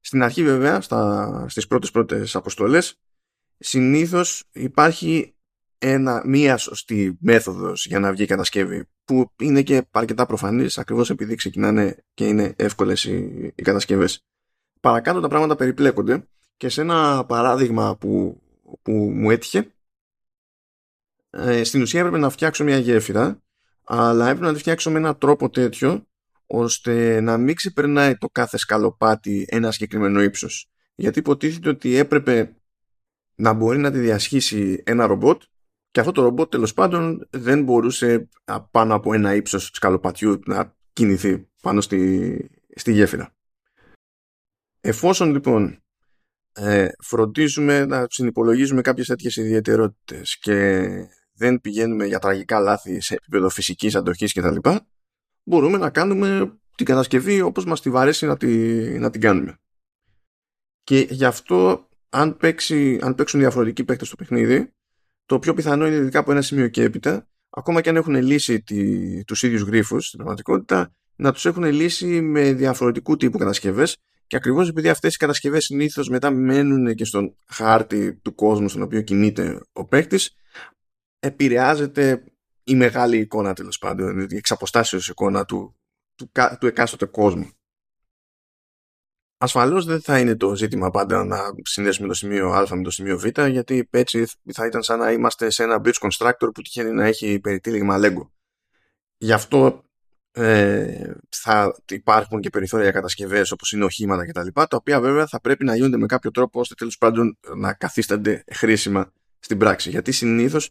Στην 0.00 0.22
αρχή 0.22 0.44
βέβαια, 0.44 0.80
στα, 0.80 1.44
στις 1.48 1.66
πρώτες 1.66 1.90
πρώτες 1.90 2.36
αποστολές 2.36 2.98
συνήθως 3.58 4.44
υπάρχει 4.52 5.34
ένα, 5.78 6.22
μία 6.26 6.56
σωστή 6.56 7.16
μέθοδος 7.20 7.86
για 7.86 7.98
να 7.98 8.12
βγει 8.12 8.22
η 8.22 8.26
κατασκεύη 8.26 8.84
που 9.04 9.30
είναι 9.40 9.62
και 9.62 9.86
αρκετά 9.90 10.26
προφανής 10.26 10.78
ακριβώς 10.78 11.10
επειδή 11.10 11.34
ξεκινάνε 11.34 12.04
και 12.14 12.26
είναι 12.26 12.54
εύκολες 12.56 13.04
οι, 13.04 13.52
οι 13.54 13.62
κατασκευές. 13.62 14.24
Παρακάτω 14.80 15.20
τα 15.20 15.28
πράγματα 15.28 15.56
περιπλέκονται 15.56 16.28
και 16.56 16.68
σε 16.68 16.80
ένα 16.80 17.24
παράδειγμα 17.24 17.96
που, 17.96 18.40
που 18.82 18.92
μου 18.92 19.30
έτυχε 19.30 19.74
ε, 21.30 21.64
στην 21.64 21.82
ουσία 21.82 22.00
έπρεπε 22.00 22.18
να 22.18 22.30
φτιάξω 22.30 22.64
μια 22.64 22.78
γέφυρα 22.78 23.42
αλλά 23.84 24.28
έπρεπε 24.28 24.46
να 24.46 24.52
τη 24.52 24.58
φτιάξω 24.58 24.90
με 24.90 24.98
έναν 24.98 25.18
τρόπο 25.18 25.50
τέτοιο 25.50 26.06
ώστε 26.46 27.20
να 27.20 27.36
μην 27.36 27.54
ξεπερνάει 27.54 28.16
το 28.16 28.28
κάθε 28.28 28.56
σκαλοπάτι 28.58 29.46
ένα 29.48 29.70
συγκεκριμένο 29.70 30.22
ύψος. 30.22 30.70
Γιατί 30.94 31.18
υποτίθεται 31.18 31.68
ότι 31.68 31.96
έπρεπε 31.96 32.56
να 33.34 33.52
μπορεί 33.52 33.78
να 33.78 33.90
τη 33.90 33.98
διασχίσει 33.98 34.82
ένα 34.86 35.06
ρομπότ 35.06 35.42
και 35.90 36.00
αυτό 36.00 36.12
το 36.12 36.22
ρομπότ 36.22 36.50
τέλος 36.50 36.74
πάντων 36.74 37.28
δεν 37.30 37.62
μπορούσε 37.62 38.28
πάνω 38.70 38.94
από 38.94 39.12
ένα 39.14 39.34
ύψος 39.34 39.70
σκαλοπατιού 39.72 40.40
να 40.46 40.76
κινηθεί 40.92 41.48
πάνω 41.62 41.80
στη, 41.80 42.50
στη 42.74 42.92
γέφυρα. 42.92 43.34
Εφόσον 44.80 45.30
λοιπόν 45.30 45.82
ε, 46.52 46.88
φροντίζουμε 47.02 47.84
να 47.84 48.06
συνυπολογίζουμε 48.10 48.80
κάποιες 48.80 49.06
τέτοιες 49.06 49.36
ιδιαιτερότητες 49.36 50.38
και 50.38 50.88
δεν 51.40 51.60
πηγαίνουμε 51.60 52.06
για 52.06 52.18
τραγικά 52.18 52.60
λάθη 52.60 53.00
σε 53.00 53.14
επίπεδο 53.14 53.48
φυσικής 53.48 53.94
αντοχής 53.94 54.32
κτλ. 54.32 54.56
Μπορούμε 55.42 55.78
να 55.78 55.90
κάνουμε 55.90 56.58
την 56.76 56.86
κατασκευή 56.86 57.40
όπως 57.40 57.64
μας 57.64 57.80
τη 57.80 57.90
βαρέσει 57.90 58.26
να, 58.26 58.36
τη, 58.36 58.48
να 58.98 59.10
την 59.10 59.20
κάνουμε. 59.20 59.58
Και 60.84 61.06
γι' 61.10 61.24
αυτό 61.24 61.88
αν, 62.08 62.36
παίξει, 62.36 62.98
αν 63.02 63.14
παίξουν 63.14 63.40
διαφορετικοί 63.40 63.84
παίκτες 63.84 64.06
στο 64.06 64.16
παιχνίδι, 64.16 64.72
το 65.26 65.38
πιο 65.38 65.54
πιθανό 65.54 65.86
είναι 65.86 65.96
ειδικά 65.96 66.18
από 66.18 66.30
ένα 66.30 66.42
σημείο 66.42 66.68
και 66.68 66.82
έπειτα, 66.82 67.28
ακόμα 67.50 67.80
και 67.80 67.88
αν 67.88 67.96
έχουν 67.96 68.14
λύσει 68.14 68.62
τη, 68.62 69.24
τους 69.24 69.42
ίδιους 69.42 69.62
γρίφους 69.62 70.06
στην 70.06 70.18
πραγματικότητα, 70.18 70.94
να 71.16 71.32
τους 71.32 71.46
έχουν 71.46 71.64
λύσει 71.64 72.20
με 72.20 72.52
διαφορετικού 72.52 73.16
τύπου 73.16 73.38
κατασκευές 73.38 73.96
και 74.26 74.36
ακριβώς 74.36 74.68
επειδή 74.68 74.88
αυτές 74.88 75.14
οι 75.14 75.16
κατασκευές 75.16 75.64
συνήθως 75.64 76.08
μετά 76.08 76.30
μένουν 76.30 76.94
και 76.94 77.04
στον 77.04 77.36
χάρτη 77.46 78.14
του 78.14 78.34
κόσμου 78.34 78.68
στον 78.68 78.82
οποίο 78.82 79.00
κινείται 79.00 79.60
ο 79.72 79.84
παίκτης, 79.84 80.34
επηρεάζεται 81.20 82.24
η 82.64 82.74
μεγάλη 82.74 83.18
εικόνα 83.18 83.54
τέλος 83.54 83.78
πάντων, 83.78 84.20
η 84.20 84.36
εξαποστάσεως 84.36 85.08
εικόνα 85.08 85.44
του, 85.44 85.76
του, 86.14 86.30
του 86.60 86.66
εκάστοτε 86.66 87.06
κόσμου. 87.06 87.50
Ασφαλώς 89.42 89.84
δεν 89.84 90.00
θα 90.00 90.18
είναι 90.18 90.36
το 90.36 90.54
ζήτημα 90.54 90.90
πάντα 90.90 91.24
να 91.24 91.38
συνδέσουμε 91.62 92.08
το 92.08 92.14
σημείο 92.14 92.50
Α 92.50 92.76
με 92.76 92.82
το 92.82 92.90
σημείο 92.90 93.18
Β, 93.18 93.24
γιατί 93.48 93.88
έτσι 93.90 94.26
θα 94.52 94.66
ήταν 94.66 94.82
σαν 94.82 94.98
να 94.98 95.12
είμαστε 95.12 95.50
σε 95.50 95.62
ένα 95.62 95.80
bridge 95.84 96.08
constructor 96.08 96.50
που 96.54 96.62
τυχαίνει 96.62 96.90
να 96.90 97.06
έχει 97.06 97.40
περιτύλιγμα 97.40 97.98
Lego. 97.98 98.28
Γι' 99.16 99.32
αυτό 99.32 99.84
ε, 100.32 101.12
θα 101.28 101.74
υπάρχουν 101.90 102.40
και 102.40 102.50
περιθώρια 102.50 102.90
κατασκευές 102.90 103.50
όπως 103.50 103.72
είναι 103.72 103.84
οχήματα 103.84 104.26
κτλ. 104.26 104.46
Τα, 104.52 104.66
τα 104.66 104.76
οποία 104.76 105.00
βέβαια 105.00 105.26
θα 105.26 105.40
πρέπει 105.40 105.64
να 105.64 105.76
γίνονται 105.76 105.96
με 105.96 106.06
κάποιο 106.06 106.30
τρόπο 106.30 106.60
ώστε 106.60 106.74
τέλος 106.74 106.98
πάντων 106.98 107.38
να 107.56 107.72
καθίστανται 107.72 108.44
χρήσιμα 108.52 109.12
στην 109.38 109.58
πράξη. 109.58 109.90
Γιατί 109.90 110.12
συνήθως 110.12 110.70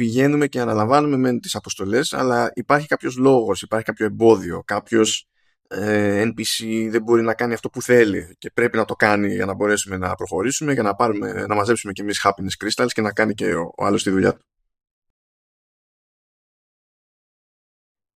πηγαίνουμε 0.00 0.46
και 0.46 0.60
αναλαμβάνουμε 0.60 1.16
με 1.16 1.38
τις 1.38 1.54
αποστολές 1.54 2.12
αλλά 2.12 2.50
υπάρχει 2.54 2.86
κάποιος 2.86 3.16
λόγος, 3.16 3.62
υπάρχει 3.62 3.84
κάποιο 3.84 4.06
εμπόδιο, 4.06 4.62
κάποιος 4.64 5.28
ε, 5.68 6.22
NPC 6.22 6.88
δεν 6.90 7.02
μπορεί 7.02 7.22
να 7.22 7.34
κάνει 7.34 7.54
αυτό 7.54 7.70
που 7.70 7.82
θέλει 7.82 8.34
και 8.38 8.50
πρέπει 8.50 8.76
να 8.76 8.84
το 8.84 8.94
κάνει 8.94 9.34
για 9.34 9.46
να 9.46 9.54
μπορέσουμε 9.54 9.96
να 9.96 10.14
προχωρήσουμε 10.14 10.72
για 10.72 10.82
να, 10.82 10.94
πάρουμε, 10.94 11.46
να 11.46 11.54
μαζέψουμε 11.54 11.92
και 11.92 12.02
εμείς 12.02 12.20
happiness 12.24 12.64
crystals 12.64 12.88
και 12.92 13.00
να 13.00 13.12
κάνει 13.12 13.34
και 13.34 13.54
ο, 13.54 13.72
ο 13.76 13.84
άλλος 13.84 14.02
τη 14.02 14.10
δουλειά 14.10 14.32
του. 14.32 14.44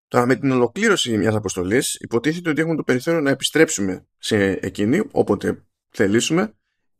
Τώρα 0.09 0.27
με 0.27 0.37
την 0.37 0.51
ολοκλήρωση 0.51 1.17
μιας 1.17 1.35
αποστολής 1.35 1.95
υποτίθεται 1.95 2.51
ότι 2.51 2.61
έχουμε 2.61 2.77
το 2.77 2.83
περιθώριο 2.83 3.21
να 3.21 3.31
επιστρέψουμε 3.31 4.07
σε 4.19 4.51
εκείνη 4.53 5.03
όποτε 5.11 5.65
θελήσουμε 5.89 6.55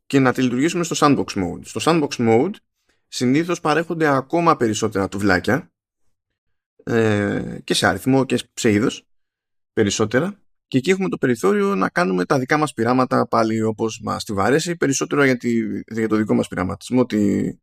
και 0.05 0.19
να 0.19 0.33
τη 0.33 0.41
λειτουργήσουμε 0.41 0.83
στο 0.83 0.95
sandbox 0.99 1.25
mode. 1.25 1.61
Στο 1.63 1.81
sandbox 1.83 2.09
mode 2.17 2.55
συνήθως 3.07 3.59
παρέχονται 3.59 4.07
ακόμα 4.07 4.55
περισσότερα 4.57 5.07
τουβλάκια 5.07 5.71
ε, 6.83 7.59
και 7.63 7.73
σε 7.73 7.87
αριθμό 7.87 8.25
και 8.25 8.39
σε 8.53 8.71
είδος 8.71 9.07
περισσότερα. 9.73 10.39
Και 10.67 10.77
εκεί 10.77 10.89
έχουμε 10.89 11.09
το 11.09 11.17
περιθώριο 11.17 11.75
να 11.75 11.89
κάνουμε 11.89 12.25
τα 12.25 12.39
δικά 12.39 12.57
μας 12.57 12.73
πειράματα 12.73 13.27
πάλι 13.27 13.61
όπως 13.61 13.99
μας 14.03 14.23
τη 14.23 14.33
βαρέσει 14.33 14.75
περισσότερο 14.75 15.23
για, 15.23 15.37
τη, 15.37 15.51
για 15.93 16.07
το 16.07 16.15
δικό 16.15 16.33
μας 16.33 16.47
πειραματισμό 16.47 17.05
τη, 17.05 17.53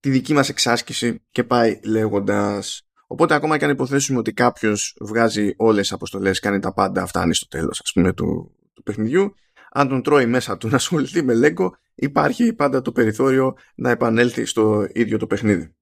τη 0.00 0.10
δική 0.10 0.32
μας 0.32 0.48
εξάσκηση 0.48 1.24
και 1.30 1.44
πάει 1.44 1.80
λέγοντας. 1.84 2.82
Οπότε 3.06 3.34
ακόμα 3.34 3.58
και 3.58 3.64
αν 3.64 3.70
υποθέσουμε 3.70 4.18
ότι 4.18 4.32
κάποιος 4.32 4.96
βγάζει 5.00 5.54
όλες 5.56 5.80
τις 5.80 5.92
αποστολές 5.92 6.38
κάνει 6.38 6.58
τα 6.58 6.72
πάντα 6.72 7.06
φτάνει 7.06 7.34
στο 7.34 7.46
τέλος 7.46 7.80
ας 7.80 7.92
πούμε 7.92 8.12
του, 8.12 8.56
του 8.72 8.82
παιχνιδιού 8.82 9.34
αν 9.72 9.88
τον 9.88 10.02
τρώει 10.02 10.26
μέσα 10.26 10.56
του 10.56 10.68
να 10.68 10.76
ασχοληθεί 10.76 11.22
με 11.22 11.34
Lego 11.36 11.70
υπάρχει 11.94 12.52
πάντα 12.52 12.82
το 12.82 12.92
περιθώριο 12.92 13.56
να 13.74 13.90
επανέλθει 13.90 14.44
στο 14.44 14.88
ίδιο 14.92 15.18
το 15.18 15.26
παιχνίδι 15.26 15.74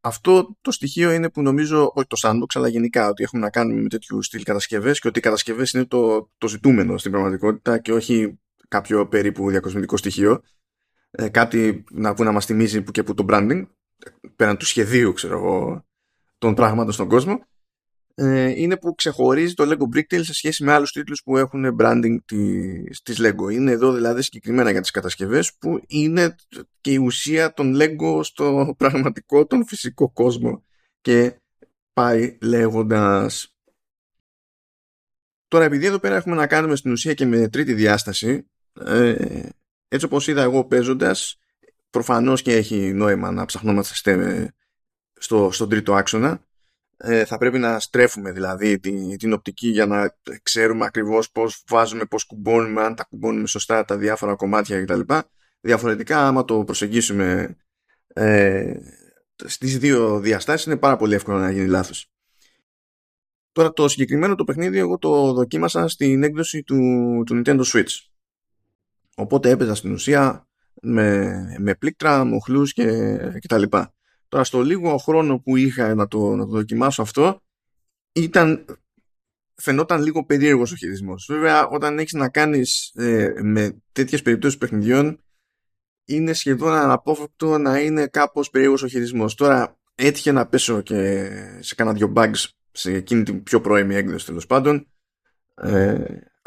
αυτό 0.00 0.56
το 0.60 0.70
στοιχείο 0.70 1.10
είναι 1.10 1.30
που 1.30 1.42
νομίζω, 1.42 1.92
όχι 1.94 2.06
το 2.06 2.16
sandbox, 2.20 2.46
αλλά 2.54 2.68
γενικά 2.68 3.08
ότι 3.08 3.22
έχουμε 3.22 3.42
να 3.42 3.50
κάνουμε 3.50 3.80
με 3.80 3.88
τέτοιου 3.88 4.22
στυλ 4.22 4.42
κατασκευές 4.42 5.00
και 5.00 5.08
ότι 5.08 5.18
οι 5.18 5.22
κατασκευές 5.22 5.70
είναι 5.70 5.84
το, 5.84 6.30
το 6.38 6.48
ζητούμενο 6.48 6.98
στην 6.98 7.10
πραγματικότητα 7.10 7.78
και 7.78 7.92
όχι 7.92 8.38
κάποιο 8.68 9.08
περίπου 9.08 9.50
διακοσμητικό 9.50 9.96
στοιχείο. 9.96 10.42
Ε, 11.10 11.28
κάτι 11.28 11.84
να, 11.90 12.14
που 12.14 12.24
να 12.24 12.32
μας 12.32 12.44
θυμίζει 12.44 12.82
που 12.82 12.90
και 12.90 13.02
που 13.02 13.14
το 13.14 13.24
branding, 13.28 13.66
πέραν 14.36 14.56
του 14.56 14.66
σχεδίου, 14.66 15.12
ξέρω 15.12 15.36
εγώ, 15.36 15.86
των 16.38 16.54
πράγματων 16.54 16.92
στον 16.92 17.08
κόσμο 17.08 17.46
ε, 18.20 18.60
είναι 18.60 18.76
που 18.76 18.94
ξεχωρίζει 18.94 19.54
το 19.54 19.64
Lego 19.64 19.96
Bricktail 19.96 20.24
σε 20.24 20.34
σχέση 20.34 20.64
με 20.64 20.72
άλλους 20.72 20.92
τίτλους 20.92 21.22
που 21.22 21.36
έχουν 21.36 21.76
branding 21.80 22.16
της, 22.24 23.02
της 23.02 23.20
Lego. 23.20 23.52
Είναι 23.52 23.70
εδώ 23.70 23.92
δηλαδή 23.92 24.22
συγκεκριμένα 24.22 24.70
για 24.70 24.80
τις 24.80 24.90
κατασκευές 24.90 25.54
που 25.58 25.82
είναι 25.86 26.34
και 26.80 26.92
η 26.92 26.96
ουσία 26.96 27.52
των 27.52 27.76
Lego 27.76 28.24
στο 28.24 28.64
πραγματικό, 28.78 29.46
τον 29.46 29.66
φυσικό 29.66 30.10
κόσμο 30.10 30.64
και 31.00 31.40
πάει 31.92 32.38
λέγοντας 32.40 33.52
Τώρα 35.48 35.64
επειδή 35.64 35.86
εδώ 35.86 35.98
πέρα 35.98 36.16
έχουμε 36.16 36.36
να 36.36 36.46
κάνουμε 36.46 36.76
στην 36.76 36.92
ουσία 36.92 37.14
και 37.14 37.26
με 37.26 37.48
τρίτη 37.48 37.72
διάσταση 37.72 38.46
ε, 38.84 39.48
έτσι 39.88 40.06
όπως 40.06 40.28
είδα 40.28 40.42
εγώ 40.42 40.64
παίζοντας 40.64 41.38
προφανώς 41.90 42.42
και 42.42 42.52
έχει 42.52 42.92
νόημα 42.92 43.30
να 43.30 43.44
ψαχνόμαστε 43.44 44.52
στο, 45.18 45.50
στον 45.52 45.68
τρίτο 45.68 45.94
άξονα 45.94 46.47
ε, 47.00 47.24
θα 47.24 47.38
πρέπει 47.38 47.58
να 47.58 47.80
στρέφουμε 47.80 48.32
δηλαδή 48.32 48.78
την, 48.78 49.16
την 49.16 49.32
οπτική 49.32 49.68
για 49.68 49.86
να 49.86 50.16
ξέρουμε 50.42 50.84
ακριβώς 50.84 51.30
πώς 51.30 51.64
βάζουμε, 51.68 52.04
πώς 52.04 52.24
κουμπώνουμε, 52.24 52.82
αν 52.82 52.94
τα 52.94 53.04
κουμπώνουμε 53.04 53.46
σωστά 53.46 53.84
τα 53.84 53.96
διάφορα 53.96 54.34
κομμάτια 54.34 54.84
κτλ. 54.84 55.00
Διαφορετικά 55.60 56.26
άμα 56.26 56.44
το 56.44 56.64
προσεγγίσουμε 56.64 57.56
ε, 58.08 58.74
στις 59.44 59.78
δύο 59.78 60.20
διαστάσεις 60.20 60.66
είναι 60.66 60.76
πάρα 60.76 60.96
πολύ 60.96 61.14
εύκολο 61.14 61.38
να 61.38 61.50
γίνει 61.50 61.66
λάθος. 61.66 62.10
Τώρα 63.52 63.72
το 63.72 63.88
συγκεκριμένο 63.88 64.34
το 64.34 64.44
παιχνίδι 64.44 64.78
εγώ 64.78 64.98
το 64.98 65.32
δοκίμασα 65.32 65.88
στην 65.88 66.22
έκδοση 66.22 66.62
του, 66.62 66.76
του 67.26 67.42
Nintendo 67.44 67.62
Switch. 67.62 67.90
Οπότε 69.14 69.50
έπαιζα 69.50 69.74
στην 69.74 69.92
ουσία 69.92 70.48
με, 70.82 71.56
με 71.58 71.74
πλήκτρα, 71.74 72.24
μοχλούς 72.24 72.72
και, 72.72 73.16
και 73.38 73.48
τα 73.48 73.58
λοιπά. 73.58 73.92
Τώρα 74.28 74.44
στο 74.44 74.62
λίγο 74.62 74.96
χρόνο 74.96 75.38
που 75.38 75.56
είχα 75.56 75.94
να 75.94 76.08
το, 76.08 76.36
να 76.36 76.44
το 76.44 76.50
δοκιμάσω 76.50 77.02
αυτό 77.02 77.42
ήταν 78.12 78.64
φαινόταν 79.54 80.02
λίγο 80.02 80.24
περίεργος 80.24 80.72
ο 80.72 80.76
χειρισμός. 80.76 81.26
Βέβαια, 81.30 81.66
όταν 81.68 81.98
έχεις 81.98 82.12
να 82.12 82.28
κάνεις 82.28 82.92
ε, 82.94 83.32
με 83.42 83.82
τέτοιες 83.92 84.22
περιπτώσεις 84.22 84.58
παιχνιδιών, 84.58 85.22
είναι 86.04 86.32
σχεδόν 86.32 86.72
αναπόφευκτο 86.72 87.58
να 87.58 87.78
είναι 87.78 88.06
κάπως 88.06 88.50
περίεργος 88.50 88.82
ο 88.82 88.86
χειρισμός. 88.86 89.34
Τώρα, 89.34 89.78
έτυχε 89.94 90.32
να 90.32 90.46
πέσω 90.46 90.80
και 90.80 91.30
σε 91.60 91.74
κάνα 91.74 91.92
δυο 91.92 92.12
bugs 92.16 92.44
σε 92.72 92.92
εκείνη 92.92 93.22
την 93.22 93.42
πιο 93.42 93.60
πρώιμη 93.60 93.94
έκδοση 93.94 94.26
τέλος 94.26 94.46
πάντων. 94.46 94.86
Ε, 95.54 96.04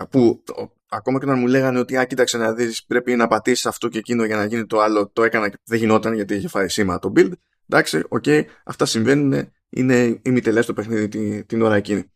που 0.09 0.43
ακόμα 0.89 1.19
και 1.19 1.25
όταν 1.25 1.39
μου 1.39 1.47
λέγανε 1.47 1.79
ότι 1.79 1.97
α, 1.97 2.05
κοίταξε 2.05 2.37
να 2.37 2.53
δεις 2.53 2.85
πρέπει 2.85 3.15
να 3.15 3.27
πατήσεις 3.27 3.65
αυτό 3.65 3.87
και 3.87 3.97
εκείνο 3.97 4.25
για 4.25 4.35
να 4.35 4.45
γίνει 4.45 4.65
το 4.65 4.79
άλλο 4.79 5.09
το 5.09 5.23
έκανα 5.23 5.49
και 5.49 5.57
δεν 5.63 5.79
γινόταν 5.79 6.13
γιατί 6.13 6.35
είχε 6.35 6.47
φάει 6.47 6.69
σήμα 6.69 6.99
το 6.99 7.13
build 7.15 7.31
Εντάξει, 7.71 8.03
OK, 8.07 8.23
okay, 8.25 8.43
αυτά 8.63 8.85
συμβαίνουν, 8.85 9.51
είναι 9.69 10.19
ημιτελές 10.21 10.65
το 10.65 10.73
παιχνίδι 10.73 11.07
την, 11.07 11.45
την 11.45 11.61
ώρα 11.61 11.75
εκείνη. 11.75 12.11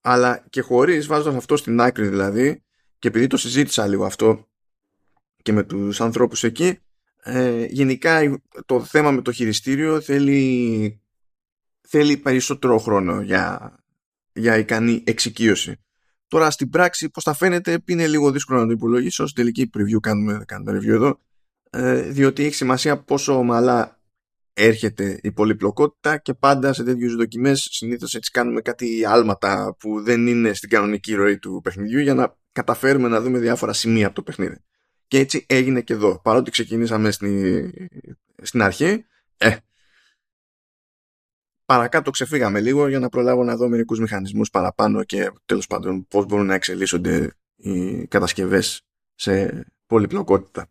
Αλλά 0.00 0.44
και 0.50 0.60
χωρίς, 0.60 1.06
βάζοντας 1.06 1.34
αυτό 1.34 1.56
στην 1.56 1.80
άκρη 1.80 2.08
δηλαδή, 2.08 2.62
και 2.98 3.08
επειδή 3.08 3.26
το 3.26 3.36
συζήτησα 3.36 3.86
λίγο 3.86 4.04
αυτό 4.04 4.48
και 5.42 5.52
με 5.52 5.62
τους 5.62 6.00
ανθρώπους 6.00 6.44
εκεί, 6.44 6.78
ε, 7.22 7.64
γενικά 7.64 8.40
το 8.66 8.84
θέμα 8.84 9.10
με 9.10 9.22
το 9.22 9.32
χειριστήριο 9.32 10.00
θέλει, 10.00 11.00
θέλει 11.88 12.16
περισσότερο 12.16 12.78
χρόνο 12.78 13.20
για, 13.20 13.76
για 14.32 14.58
ικανή 14.58 15.02
εξοικείωση. 15.06 15.80
Τώρα 16.28 16.50
στην 16.50 16.70
πράξη 16.70 17.10
πώς 17.10 17.22
θα 17.22 17.34
φαίνεται 17.34 17.82
είναι 17.84 18.06
λίγο 18.06 18.30
δύσκολο 18.30 18.60
να 18.60 18.66
το 18.66 18.72
υπολογίσω. 18.72 19.26
Στην 19.26 19.44
τελική 19.44 19.70
preview 19.74 20.00
κάνουμε, 20.00 20.44
κάνουμε 20.46 20.78
review 20.78 20.88
εδώ. 20.88 21.20
Ε, 21.70 22.00
διότι 22.00 22.44
έχει 22.44 22.54
σημασία 22.54 22.98
πόσο 22.98 23.38
ομαλά 23.38 24.01
έρχεται 24.52 25.18
η 25.22 25.32
πολυπλοκότητα 25.32 26.16
και 26.16 26.34
πάντα 26.34 26.72
σε 26.72 26.84
τέτοιους 26.84 27.16
δοκιμές 27.16 27.68
συνήθως 27.70 28.14
έτσι 28.14 28.30
κάνουμε 28.30 28.60
κάτι 28.60 29.04
άλματα 29.04 29.76
που 29.78 30.02
δεν 30.02 30.26
είναι 30.26 30.52
στην 30.52 30.68
κανονική 30.68 31.14
ροή 31.14 31.38
του 31.38 31.60
παιχνιδιού 31.62 31.98
για 31.98 32.14
να 32.14 32.36
καταφέρουμε 32.52 33.08
να 33.08 33.20
δούμε 33.20 33.38
διάφορα 33.38 33.72
σημεία 33.72 34.06
από 34.06 34.14
το 34.14 34.22
παιχνίδι. 34.22 34.56
Και 35.06 35.18
έτσι 35.18 35.46
έγινε 35.48 35.80
και 35.80 35.92
εδώ. 35.92 36.20
Παρότι 36.20 36.50
ξεκινήσαμε 36.50 37.10
στην, 37.10 37.70
στην 38.42 38.62
αρχή, 38.62 39.04
ε, 39.36 39.56
παρακάτω 41.64 42.10
ξεφύγαμε 42.10 42.60
λίγο 42.60 42.88
για 42.88 42.98
να 42.98 43.08
προλάβω 43.08 43.44
να 43.44 43.56
δω 43.56 43.68
μερικούς 43.68 43.98
μηχανισμούς 43.98 44.50
παραπάνω 44.50 45.04
και 45.04 45.32
τέλος 45.44 45.66
πάντων 45.66 46.06
πώς 46.06 46.26
μπορούν 46.26 46.46
να 46.46 46.54
εξελίσσονται 46.54 47.36
οι 47.56 48.06
κατασκευές 48.06 48.82
σε 49.14 49.64
πολυπλοκότητα. 49.86 50.70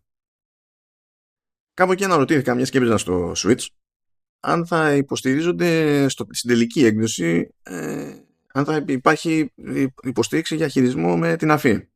Κάπου 1.82 1.94
εκεί 1.94 2.04
αναρωτήθηκα 2.04 2.56
μια 2.56 2.66
σκέψη 2.66 2.98
στο 2.98 3.32
Switch 3.38 3.66
αν 4.40 4.66
θα 4.66 4.96
υποστηρίζονται 4.96 6.08
στο, 6.08 6.26
στην 6.30 6.50
τελική 6.50 6.86
έκδοση 6.86 7.54
ε, 7.64 8.14
αν 8.54 8.66
θα 8.66 8.84
υπάρχει 8.88 9.54
υποστήριξη 10.04 10.56
για 10.56 10.68
χειρισμό 10.68 11.18
με 11.18 11.36
την 11.36 11.52
αφή. 11.52 11.90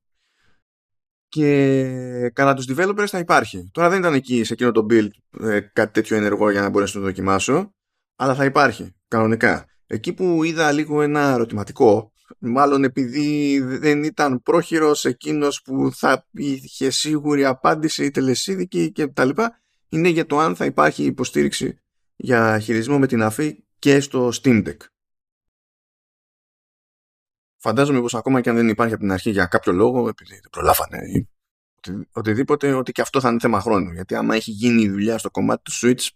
Και 1.27 2.31
κατά 2.33 2.53
τους 2.53 2.65
developers 2.69 3.07
θα 3.07 3.19
υπάρχει. 3.19 3.69
Τώρα 3.71 3.89
δεν 3.89 3.99
ήταν 3.99 4.13
εκεί 4.13 4.43
σε 4.43 4.53
εκείνο 4.53 4.71
το 4.71 4.85
build 4.89 5.09
ε, 5.39 5.59
κάτι 5.59 5.93
τέτοιο 5.93 6.17
ενεργό 6.17 6.49
για 6.49 6.61
να 6.61 6.69
μπορέσω 6.69 6.99
να 6.99 7.05
το 7.05 7.11
δοκιμάσω, 7.11 7.73
αλλά 8.15 8.35
θα 8.35 8.45
υπάρχει 8.45 8.95
κανονικά. 9.07 9.65
Εκεί 9.87 10.13
που 10.13 10.43
είδα 10.43 10.71
λίγο 10.71 11.01
ένα 11.01 11.21
ερωτηματικό, 11.21 12.11
μάλλον 12.39 12.83
επειδή 12.83 13.59
δεν 13.59 14.03
ήταν 14.03 14.41
πρόχειρος 14.41 15.05
εκείνος 15.05 15.61
που 15.61 15.91
θα 15.93 16.25
είχε 16.31 16.89
σίγουρη 16.89 17.45
απάντηση 17.45 18.11
τελεσίδικη 18.11 18.91
και 18.91 19.07
τα 19.07 19.25
λοιπά, 19.25 19.59
είναι 19.89 20.09
για 20.09 20.25
το 20.25 20.39
αν 20.39 20.55
θα 20.55 20.65
υπάρχει 20.65 21.03
υποστήριξη 21.03 21.79
για 22.15 22.59
χειρισμό 22.59 22.99
με 22.99 23.07
την 23.07 23.21
αφή 23.21 23.63
και 23.79 23.99
στο 23.99 24.27
Steam 24.27 24.67
Deck. 24.67 24.77
Φαντάζομαι 27.57 28.01
πως 28.01 28.15
ακόμα 28.15 28.41
και 28.41 28.49
αν 28.49 28.55
δεν 28.55 28.69
υπάρχει 28.69 28.93
από 28.93 29.01
την 29.01 29.11
αρχή 29.11 29.29
για 29.29 29.45
κάποιο 29.45 29.73
λόγο, 29.73 30.07
επειδή 30.07 30.33
δεν 30.33 30.49
προλάβανε 30.51 30.97
ή 30.97 31.29
οτιδήποτε, 32.11 32.73
ότι 32.73 32.91
και 32.91 33.01
αυτό 33.01 33.19
θα 33.19 33.29
είναι 33.29 33.39
θέμα 33.39 33.61
χρόνου. 33.61 33.91
Γιατί 33.91 34.15
άμα 34.15 34.35
έχει 34.35 34.51
γίνει 34.51 34.81
η 34.81 34.89
δουλειά 34.89 35.17
στο 35.17 35.31
κομμάτι 35.31 35.61
του 35.61 35.71
Switch, 35.81 36.07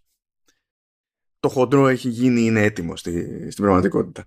το 1.40 1.48
χοντρό 1.48 1.88
έχει 1.88 2.08
γίνει, 2.08 2.40
είναι 2.40 2.62
έτοιμο 2.62 2.96
στη, 2.96 3.50
στην 3.50 3.64
πραγματικότητα. 3.64 4.24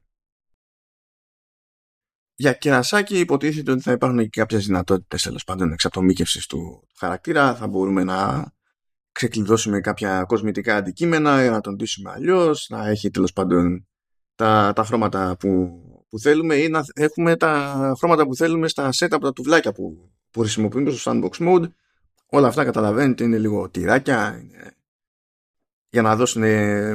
Για 2.36 2.54
κερασάκι 2.54 3.20
υποτίθεται 3.20 3.72
ότι 3.72 3.82
θα 3.82 3.92
υπάρχουν 3.92 4.30
και 4.30 4.40
κάποιες 4.40 4.66
δυνατότητες 4.66 5.22
τέλος 5.22 5.44
πάντων 5.44 5.72
εξατομίκευσης 5.72 6.46
του 6.46 6.88
χαρακτήρα. 6.96 7.56
Θα 7.56 7.68
μπορούμε 7.68 8.04
να 8.04 8.52
ξεκλειδώσουμε 9.14 9.80
κάποια 9.80 10.24
κοσμητικά 10.24 10.76
αντικείμενα, 10.76 11.50
να 11.50 11.62
τον 11.62 11.76
ντύσουμε 11.76 12.12
αλλιώς, 12.12 12.68
να 12.70 12.88
έχει 12.90 13.10
τέλος 13.10 13.34
πάντων 13.34 13.88
τα, 14.36 14.74
τα 14.76 14.84
χρώματα 14.84 15.36
που, 15.40 15.82
που 16.10 16.20
θέλουμε 16.20 16.56
ή 16.56 16.68
να 16.68 16.84
έχουμε 16.94 17.36
τα 17.36 17.94
χρώματα 17.98 18.26
που 18.28 18.36
θέλουμε 18.36 18.68
στα 18.68 18.90
set 19.00 19.08
από 19.12 19.24
τα 19.24 19.34
τουβλάκια 19.34 19.72
που, 19.72 20.12
που 20.32 20.40
χρησιμοποιούμε 20.40 20.92
στο 20.92 21.12
sandbox 21.12 21.48
mode. 21.48 21.68
Όλα 22.26 22.48
αυτά 22.48 22.64
καταλαβαίνετε 22.64 23.24
είναι 23.24 23.38
λίγο 23.38 23.70
τυράκια 23.70 24.40
είναι, 24.42 24.74
για 25.90 26.02
να 26.02 26.16
δώσουν 26.16 26.42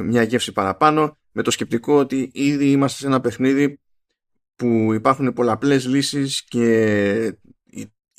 μια 0.05 0.23
γεύση 0.23 0.51
παραπάνω 0.51 1.17
με 1.31 1.41
το 1.41 1.51
σκεπτικό 1.51 1.93
ότι 1.99 2.29
ήδη 2.33 2.71
είμαστε 2.71 2.99
σε 2.99 3.07
ένα 3.07 3.21
παιχνίδι 3.21 3.79
που 4.55 4.93
υπάρχουν 4.93 5.33
πολλαπλές 5.33 5.85
λύσεις 5.87 6.43
και 6.43 7.37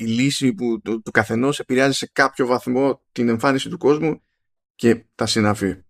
η 0.00 0.04
λύση 0.04 0.52
που, 0.52 0.80
του, 0.80 1.02
του 1.02 1.10
καθενός 1.10 1.58
επηρεάζει 1.58 1.96
σε 1.96 2.10
κάποιο 2.12 2.46
βαθμό 2.46 3.02
την 3.12 3.28
εμφάνιση 3.28 3.68
του 3.68 3.78
κόσμου 3.78 4.22
και 4.74 5.04
τα 5.14 5.26
συναφή. 5.26 5.82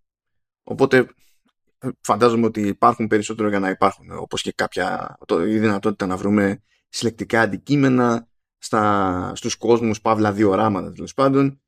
Οπότε 0.63 1.07
φαντάζομαι 2.01 2.47
ότι 2.47 2.61
υπάρχουν 2.61 3.07
περισσότερο 3.07 3.49
για 3.49 3.59
να 3.59 3.69
υπάρχουν 3.69 4.11
όπως 4.11 4.43
και 4.43 4.53
κάποια 4.53 5.19
το, 5.27 5.47
η 5.47 5.59
δυνατότητα 5.59 6.07
να 6.07 6.17
βρούμε 6.17 6.63
συλλεκτικά 6.89 7.41
αντικείμενα 7.41 8.29
στα, 8.59 9.33
στους 9.35 9.57
κόσμους 9.57 10.01
παύλα 10.01 10.33
διοράματα 10.33 10.93
τέλος 10.93 11.15
πάντων 11.15 11.61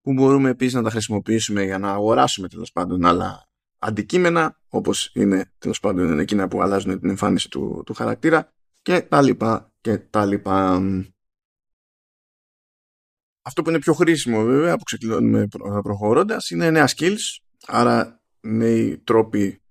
που 0.00 0.12
μπορούμε 0.12 0.50
επίσης 0.50 0.74
να 0.74 0.82
τα 0.82 0.90
χρησιμοποιήσουμε 0.90 1.62
για 1.62 1.78
να 1.78 1.92
αγοράσουμε 1.92 2.48
τέλος 2.48 2.72
πάντων 2.72 3.04
άλλα 3.04 3.48
αντικείμενα 3.78 4.60
όπως 4.68 5.10
είναι 5.14 5.52
τέλος 5.58 5.80
πάντων 5.80 6.18
εκείνα 6.18 6.48
που 6.48 6.62
αλλάζουν 6.62 7.00
την 7.00 7.08
εμφάνιση 7.08 7.50
του, 7.50 7.82
του 7.86 7.94
χαρακτήρα 7.94 8.52
και 8.88 9.00
τα 9.00 9.22
λοιπά 9.22 9.72
και 9.80 9.98
τα 9.98 10.24
λοιπά. 10.26 10.82
Αυτό 13.42 13.62
που 13.62 13.70
είναι 13.70 13.78
πιο 13.78 13.92
χρήσιμο 13.92 14.42
βέβαια 14.42 14.76
που 14.76 14.82
ξεκλειδώνουμε 14.82 15.48
προχωρώντας 15.82 16.50
είναι 16.50 16.70
νέα 16.70 16.88
skills, 16.96 17.38
άρα 17.66 18.20
νέοι 18.40 18.98
τρόποι 18.98 19.62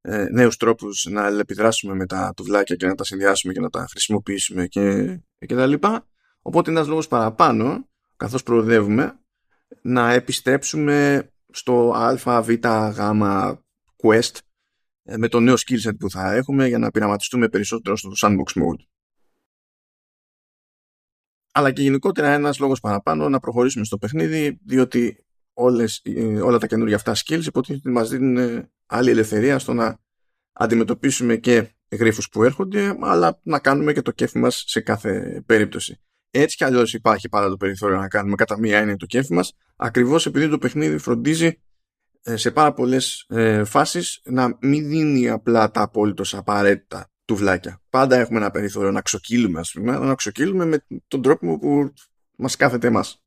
ε, 0.00 0.26
νέους 0.30 0.56
τρόπους 0.56 1.06
να 1.10 1.26
επιδράσουμε 1.26 1.94
με 1.94 2.06
τα 2.06 2.32
τουβλάκια 2.36 2.76
και 2.76 2.86
να 2.86 2.94
τα 2.94 3.04
συνδυάσουμε 3.04 3.52
και 3.52 3.60
να 3.60 3.70
τα 3.70 3.86
χρησιμοποιήσουμε 3.90 4.66
και, 4.66 5.18
και 5.38 5.54
τα 5.54 5.66
λοιπά. 5.66 6.06
Οπότε 6.42 6.70
ένας 6.70 6.86
λόγος 6.86 7.08
παραπάνω, 7.08 7.88
καθώς 8.16 8.42
προοδεύουμε, 8.42 9.20
να 9.82 10.12
επιστρέψουμε 10.12 11.28
στο 11.50 11.90
α, 11.90 12.42
β, 12.42 12.50
γ, 12.50 13.00
quest 14.02 14.18
ες, 14.18 14.32
με 15.04 15.28
το 15.28 15.40
νέο 15.40 15.54
skillset 15.54 15.96
που 15.98 16.10
θα 16.10 16.32
έχουμε 16.32 16.68
για 16.68 16.78
να 16.78 16.90
πειραματιστούμε 16.90 17.48
περισσότερο 17.48 17.96
στο 17.96 18.10
sandbox 18.16 18.62
mode. 18.62 18.84
Αλλά 21.52 21.72
και 21.72 21.82
γενικότερα 21.82 22.32
ένας 22.32 22.58
λόγος 22.58 22.80
παραπάνω 22.80 23.28
να 23.28 23.40
προχωρήσουμε 23.40 23.84
στο 23.84 23.98
παιχνίδι 23.98 24.58
διότι 24.64 25.24
όλες, 25.52 26.00
ε, 26.04 26.40
όλα 26.40 26.58
τα 26.58 26.66
καινούργια 26.66 26.96
αυτά 26.96 27.12
skills 27.12 27.44
υποτίθεται 27.44 27.88
ότι 27.88 27.90
μας 27.90 28.08
δίνουν 28.08 28.68
άλλη 28.86 29.10
ελευθερία 29.10 29.58
στο 29.58 29.72
να 29.72 29.98
αντιμετωπίσουμε 30.52 31.36
και 31.36 31.74
γρίφους 31.90 32.28
που 32.28 32.44
έρχονται 32.44 32.96
αλλά 33.00 33.40
να 33.42 33.58
κάνουμε 33.58 33.92
και 33.92 34.02
το 34.02 34.10
κέφι 34.10 34.38
μας 34.38 34.64
σε 34.66 34.80
κάθε 34.80 35.42
περίπτωση. 35.46 36.00
Έτσι 36.30 36.56
κι 36.56 36.64
αλλιώς 36.64 36.94
υπάρχει 36.94 37.28
πάρα 37.28 37.48
το 37.48 37.56
περιθώριο 37.56 37.96
να 37.96 38.08
κάνουμε 38.08 38.34
κατά 38.34 38.58
μία 38.58 38.78
έννοια 38.78 38.96
το 38.96 39.06
κέφι 39.06 39.32
μας 39.32 39.56
ακριβώς 39.76 40.26
επειδή 40.26 40.48
το 40.48 40.58
παιχνίδι 40.58 40.98
φροντίζει 40.98 41.46
ε, 41.46 41.60
σε 42.24 42.50
πάρα 42.50 42.72
πολλές 42.72 43.24
ε, 43.28 43.64
φάσεις 43.64 44.20
να 44.24 44.58
μην 44.60 44.88
δίνει 44.88 45.28
απλά 45.28 45.70
τα 45.70 45.82
απόλυτος 45.82 46.34
απαραίτητα 46.34 47.10
τουβλάκια. 47.24 47.82
Πάντα 47.90 48.16
έχουμε 48.16 48.38
ένα 48.38 48.50
περιθώριο 48.50 48.90
να 48.90 49.00
ξοκύλουμε, 49.00 49.60
ας 49.60 49.72
πούμε, 49.72 49.98
να 49.98 50.14
ξοκύλουμε 50.14 50.64
με 50.64 50.86
τον 51.08 51.22
τρόπο 51.22 51.58
που 51.58 51.92
μας 52.36 52.56
κάθεται 52.56 52.86
εμάς. 52.86 53.22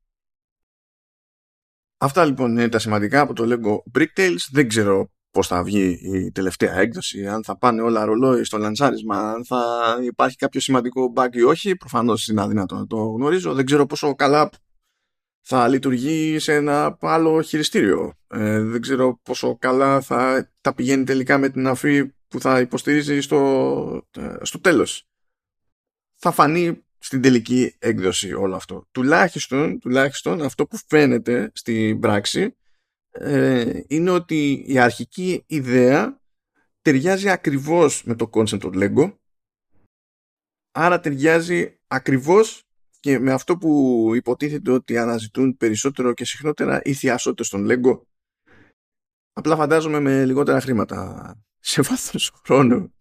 Αυτά 1.98 2.24
λοιπόν 2.24 2.50
είναι 2.50 2.68
τα 2.68 2.78
σημαντικά 2.78 3.20
από 3.20 3.32
το 3.32 3.44
Lego 3.46 3.98
Brick 3.98 4.20
Tales. 4.20 4.48
Δεν 4.50 4.68
ξέρω 4.68 5.10
πώς 5.30 5.46
θα 5.46 5.62
βγει 5.62 6.00
η 6.02 6.30
τελευταία 6.30 6.74
έκδοση, 6.74 7.26
αν 7.26 7.44
θα 7.44 7.58
πάνε 7.58 7.82
όλα 7.82 8.04
ρολόι 8.04 8.44
στο 8.44 8.58
λανσάρισμα, 8.58 9.32
αν 9.32 9.44
θα 9.44 9.62
υπάρχει 10.02 10.36
κάποιο 10.36 10.60
σημαντικό 10.60 11.12
bug 11.16 11.28
ή 11.32 11.42
όχι. 11.42 11.76
Προφανώς 11.76 12.28
είναι 12.28 12.42
αδύνατο 12.42 12.74
να 12.74 12.86
το 12.86 12.96
γνωρίζω. 12.96 13.54
Δεν 13.54 13.66
ξέρω 13.66 13.86
πόσο 13.86 14.14
καλά 14.14 14.50
θα 15.50 15.68
λειτουργεί 15.68 16.38
σε 16.38 16.54
ένα 16.54 16.98
άλλο 17.00 17.42
χειριστήριο. 17.42 18.14
Ε, 18.26 18.62
δεν 18.62 18.80
ξέρω 18.80 19.20
πόσο 19.22 19.56
καλά 19.56 20.00
θα 20.00 20.50
τα 20.60 20.74
πηγαίνει 20.74 21.04
τελικά 21.04 21.38
με 21.38 21.48
την 21.48 21.66
αφή 21.66 22.06
που 22.28 22.40
θα 22.40 22.60
υποστηρίζει 22.60 23.20
στο, 23.20 24.06
ε, 24.16 24.36
στο 24.42 24.60
τέλος. 24.60 25.08
Θα 26.14 26.30
φανεί 26.30 26.84
στην 26.98 27.22
τελική 27.22 27.74
έκδοση 27.78 28.32
όλο 28.32 28.56
αυτό. 28.56 28.86
Τουλάχιστον, 28.90 29.78
τουλάχιστον 29.78 30.42
αυτό 30.42 30.66
που 30.66 30.78
φαίνεται 30.86 31.50
στην 31.54 32.00
πράξη 32.00 32.56
ε, 33.10 33.80
είναι 33.86 34.10
ότι 34.10 34.64
η 34.66 34.78
αρχική 34.78 35.44
ιδέα 35.46 36.20
ταιριάζει 36.82 37.28
ακριβώς 37.28 38.04
με 38.04 38.14
το 38.14 38.30
concept 38.32 38.60
του 38.60 38.72
Lego 38.74 39.12
άρα 40.72 41.00
ταιριάζει 41.00 41.78
ακριβώς 41.86 42.67
και 43.08 43.18
με 43.18 43.32
αυτό 43.32 43.56
που 43.56 44.10
υποτίθεται 44.14 44.70
ότι 44.70 44.98
αναζητούν 44.98 45.56
περισσότερο 45.56 46.12
και 46.12 46.24
συχνότερα 46.24 46.80
οι 46.84 46.92
θειασότες 46.92 47.46
στον 47.46 47.66
Lego 47.70 48.00
απλά 49.32 49.56
φαντάζομαι 49.56 50.00
με 50.00 50.24
λιγότερα 50.24 50.60
χρήματα. 50.60 51.34
Σε 51.58 51.82
βάθος 51.82 52.32
χρόνου. 52.44 52.92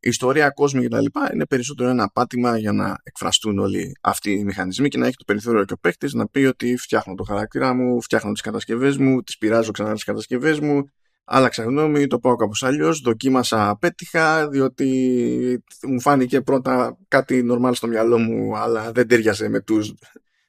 Η 0.00 0.08
ιστορία 0.08 0.50
κόσμου 0.50 0.80
και 0.80 0.88
τα 0.88 1.00
λοιπά 1.00 1.30
είναι 1.32 1.46
περισσότερο 1.46 1.88
ένα 1.88 2.08
πάτημα 2.08 2.58
για 2.58 2.72
να 2.72 2.96
εκφραστούν 3.02 3.58
όλοι 3.58 3.92
αυτοί 4.00 4.32
οι 4.32 4.44
μηχανισμοί 4.44 4.88
και 4.88 4.98
να 4.98 5.06
έχει 5.06 5.16
το 5.16 5.24
περιθώριο 5.24 5.64
και 5.64 5.72
ο 5.72 5.78
παίχτη 5.78 6.16
να 6.16 6.28
πει 6.28 6.44
ότι 6.44 6.76
φτιάχνω 6.76 7.14
το 7.14 7.22
χαρακτήρα 7.22 7.74
μου, 7.74 8.02
φτιάχνω 8.02 8.32
τις 8.32 8.42
κατασκευές 8.42 8.96
μου, 8.96 9.22
τις 9.22 9.38
πειράζω 9.38 9.70
ξανά 9.70 9.92
τις 9.92 10.04
κατασκευές 10.04 10.60
μου, 10.60 10.90
άλλαξα 11.28 11.62
γνώμη, 11.62 12.06
το 12.06 12.18
πάω 12.18 12.36
κάπως 12.36 12.62
αλλιώς, 12.62 13.00
δοκίμασα, 13.00 13.68
απέτυχα, 13.68 14.48
διότι 14.48 15.62
μου 15.82 16.00
φάνηκε 16.00 16.40
πρώτα 16.40 16.98
κάτι 17.08 17.42
νορμάλ 17.42 17.74
στο 17.74 17.86
μυαλό 17.86 18.18
μου, 18.18 18.56
αλλά 18.56 18.92
δεν 18.92 19.08
τέριαζε 19.08 19.48
με 19.48 19.60
τους 19.60 19.94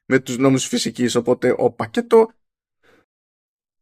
με 0.06 0.19
τους 0.19 0.38
νόμους 0.38 0.65
φυσικής, 0.65 1.15
οπότε 1.15 1.56
ο 1.58 1.71
πακέτο 1.71 2.27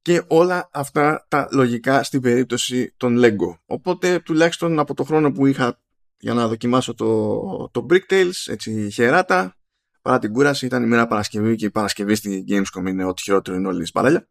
και 0.01 0.23
όλα 0.27 0.69
αυτά 0.73 1.25
τα 1.27 1.47
λογικά 1.51 2.03
στην 2.03 2.21
περίπτωση 2.21 2.93
των 2.97 3.17
Lego. 3.19 3.57
Οπότε 3.65 4.19
τουλάχιστον 4.19 4.79
από 4.79 4.93
το 4.93 5.03
χρόνο 5.03 5.31
που 5.31 5.45
είχα 5.45 5.81
για 6.19 6.33
να 6.33 6.47
δοκιμάσω 6.47 6.93
το, 6.93 7.69
το 7.71 7.85
Brick 7.89 8.31
έτσι 8.45 8.89
χεράτα, 8.91 9.55
παρά 10.01 10.19
την 10.19 10.33
κούραση 10.33 10.65
ήταν 10.65 10.83
η 10.83 10.85
μέρα 10.85 11.07
Παρασκευή 11.07 11.55
και 11.55 11.65
η 11.65 11.71
Παρασκευή 11.71 12.15
στη 12.15 12.43
Gamescom 12.47 12.87
είναι 12.87 13.05
ό,τι 13.05 13.21
χειρότερο 13.21 13.57
είναι 13.57 13.67
όλη 13.67 13.83
η 13.83 13.91
παράλια. 13.93 14.27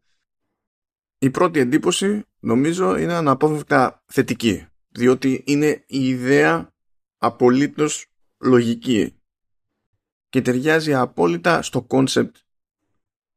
Η 1.19 1.29
πρώτη 1.29 1.59
εντύπωση 1.59 2.23
νομίζω 2.39 2.97
είναι 2.97 3.13
αναπόφευκτα 3.13 4.03
θετική, 4.05 4.67
διότι 4.87 5.43
είναι 5.45 5.83
η 5.87 6.07
ιδέα 6.07 6.73
απολύτως 7.17 8.05
λογική 8.39 9.21
και 10.29 10.41
ταιριάζει 10.41 10.93
απόλυτα 10.93 11.61
στο 11.61 11.81
κόνσεπτ 11.81 12.35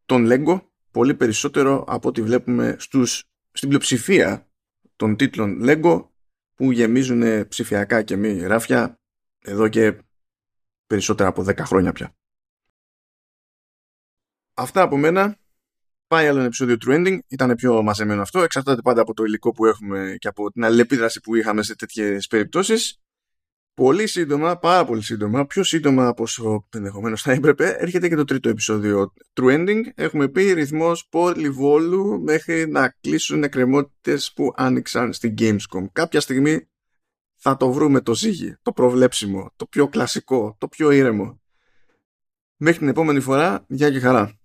των 0.06 0.26
Lego 0.28 0.60
πολύ 0.90 1.14
περισσότερο 1.14 1.84
από 1.88 2.08
ό,τι 2.08 2.22
βλέπουμε 2.22 2.76
στους, 2.78 3.24
στην 3.52 3.68
πλειοψηφία 3.68 4.50
των 4.96 5.16
τίτλων 5.16 5.60
Lego 5.62 6.08
που 6.54 6.72
γεμίζουν 6.72 7.48
ψηφιακά 7.48 8.02
και 8.02 8.16
μη 8.16 8.40
ράφια 8.40 9.00
εδώ 9.38 9.68
και 9.68 9.98
περισσότερα 10.86 11.28
από 11.28 11.42
10 11.42 11.58
χρόνια 11.58 11.92
πια. 11.92 12.14
Αυτά 14.54 14.82
από 14.82 14.96
μένα. 14.96 15.38
Πάει 16.10 16.26
άλλο 16.26 16.36
ένα 16.36 16.46
επεισόδιο 16.46 16.76
Trending. 16.86 17.18
Ήταν 17.28 17.54
πιο 17.54 17.82
μαζεμένο 17.82 18.22
αυτό. 18.22 18.40
Εξαρτάται 18.40 18.80
πάντα 18.82 19.00
από 19.00 19.14
το 19.14 19.24
υλικό 19.24 19.52
που 19.52 19.66
έχουμε 19.66 20.16
και 20.18 20.28
από 20.28 20.50
την 20.50 20.64
αλληλεπίδραση 20.64 21.20
που 21.20 21.34
είχαμε 21.34 21.62
σε 21.62 21.76
τέτοιες 21.76 22.26
περιπτώσεις 22.26 23.00
πολύ 23.74 24.06
σύντομα, 24.06 24.58
πάρα 24.58 24.84
πολύ 24.84 25.02
σύντομα, 25.02 25.46
πιο 25.46 25.62
σύντομα 25.64 26.06
από 26.06 26.22
όσο 26.22 26.66
ενδεχομένως 26.74 27.22
θα 27.22 27.32
έπρεπε, 27.32 27.76
έρχεται 27.78 28.08
και 28.08 28.14
το 28.14 28.24
τρίτο 28.24 28.48
επεισόδιο 28.48 29.12
True 29.40 29.58
Ending. 29.58 29.80
Έχουμε 29.94 30.28
πει 30.28 30.52
ρυθμός 30.52 31.06
πολυβόλου 31.08 32.22
μέχρι 32.22 32.68
να 32.68 32.96
κλείσουν 33.00 33.42
εκκρεμότητες 33.42 34.32
που 34.32 34.52
άνοιξαν 34.56 35.12
στην 35.12 35.34
Gamescom. 35.38 35.84
Κάποια 35.92 36.20
στιγμή 36.20 36.68
θα 37.36 37.56
το 37.56 37.72
βρούμε 37.72 38.00
το 38.00 38.14
ζύγι, 38.14 38.56
το 38.62 38.72
προβλέψιμο, 38.72 39.52
το 39.56 39.66
πιο 39.66 39.88
κλασικό, 39.88 40.56
το 40.58 40.68
πιο 40.68 40.90
ήρεμο. 40.90 41.40
Μέχρι 42.56 42.78
την 42.78 42.88
επόμενη 42.88 43.20
φορά, 43.20 43.64
γεια 43.68 43.90
και 43.90 44.00
χαρά. 44.00 44.39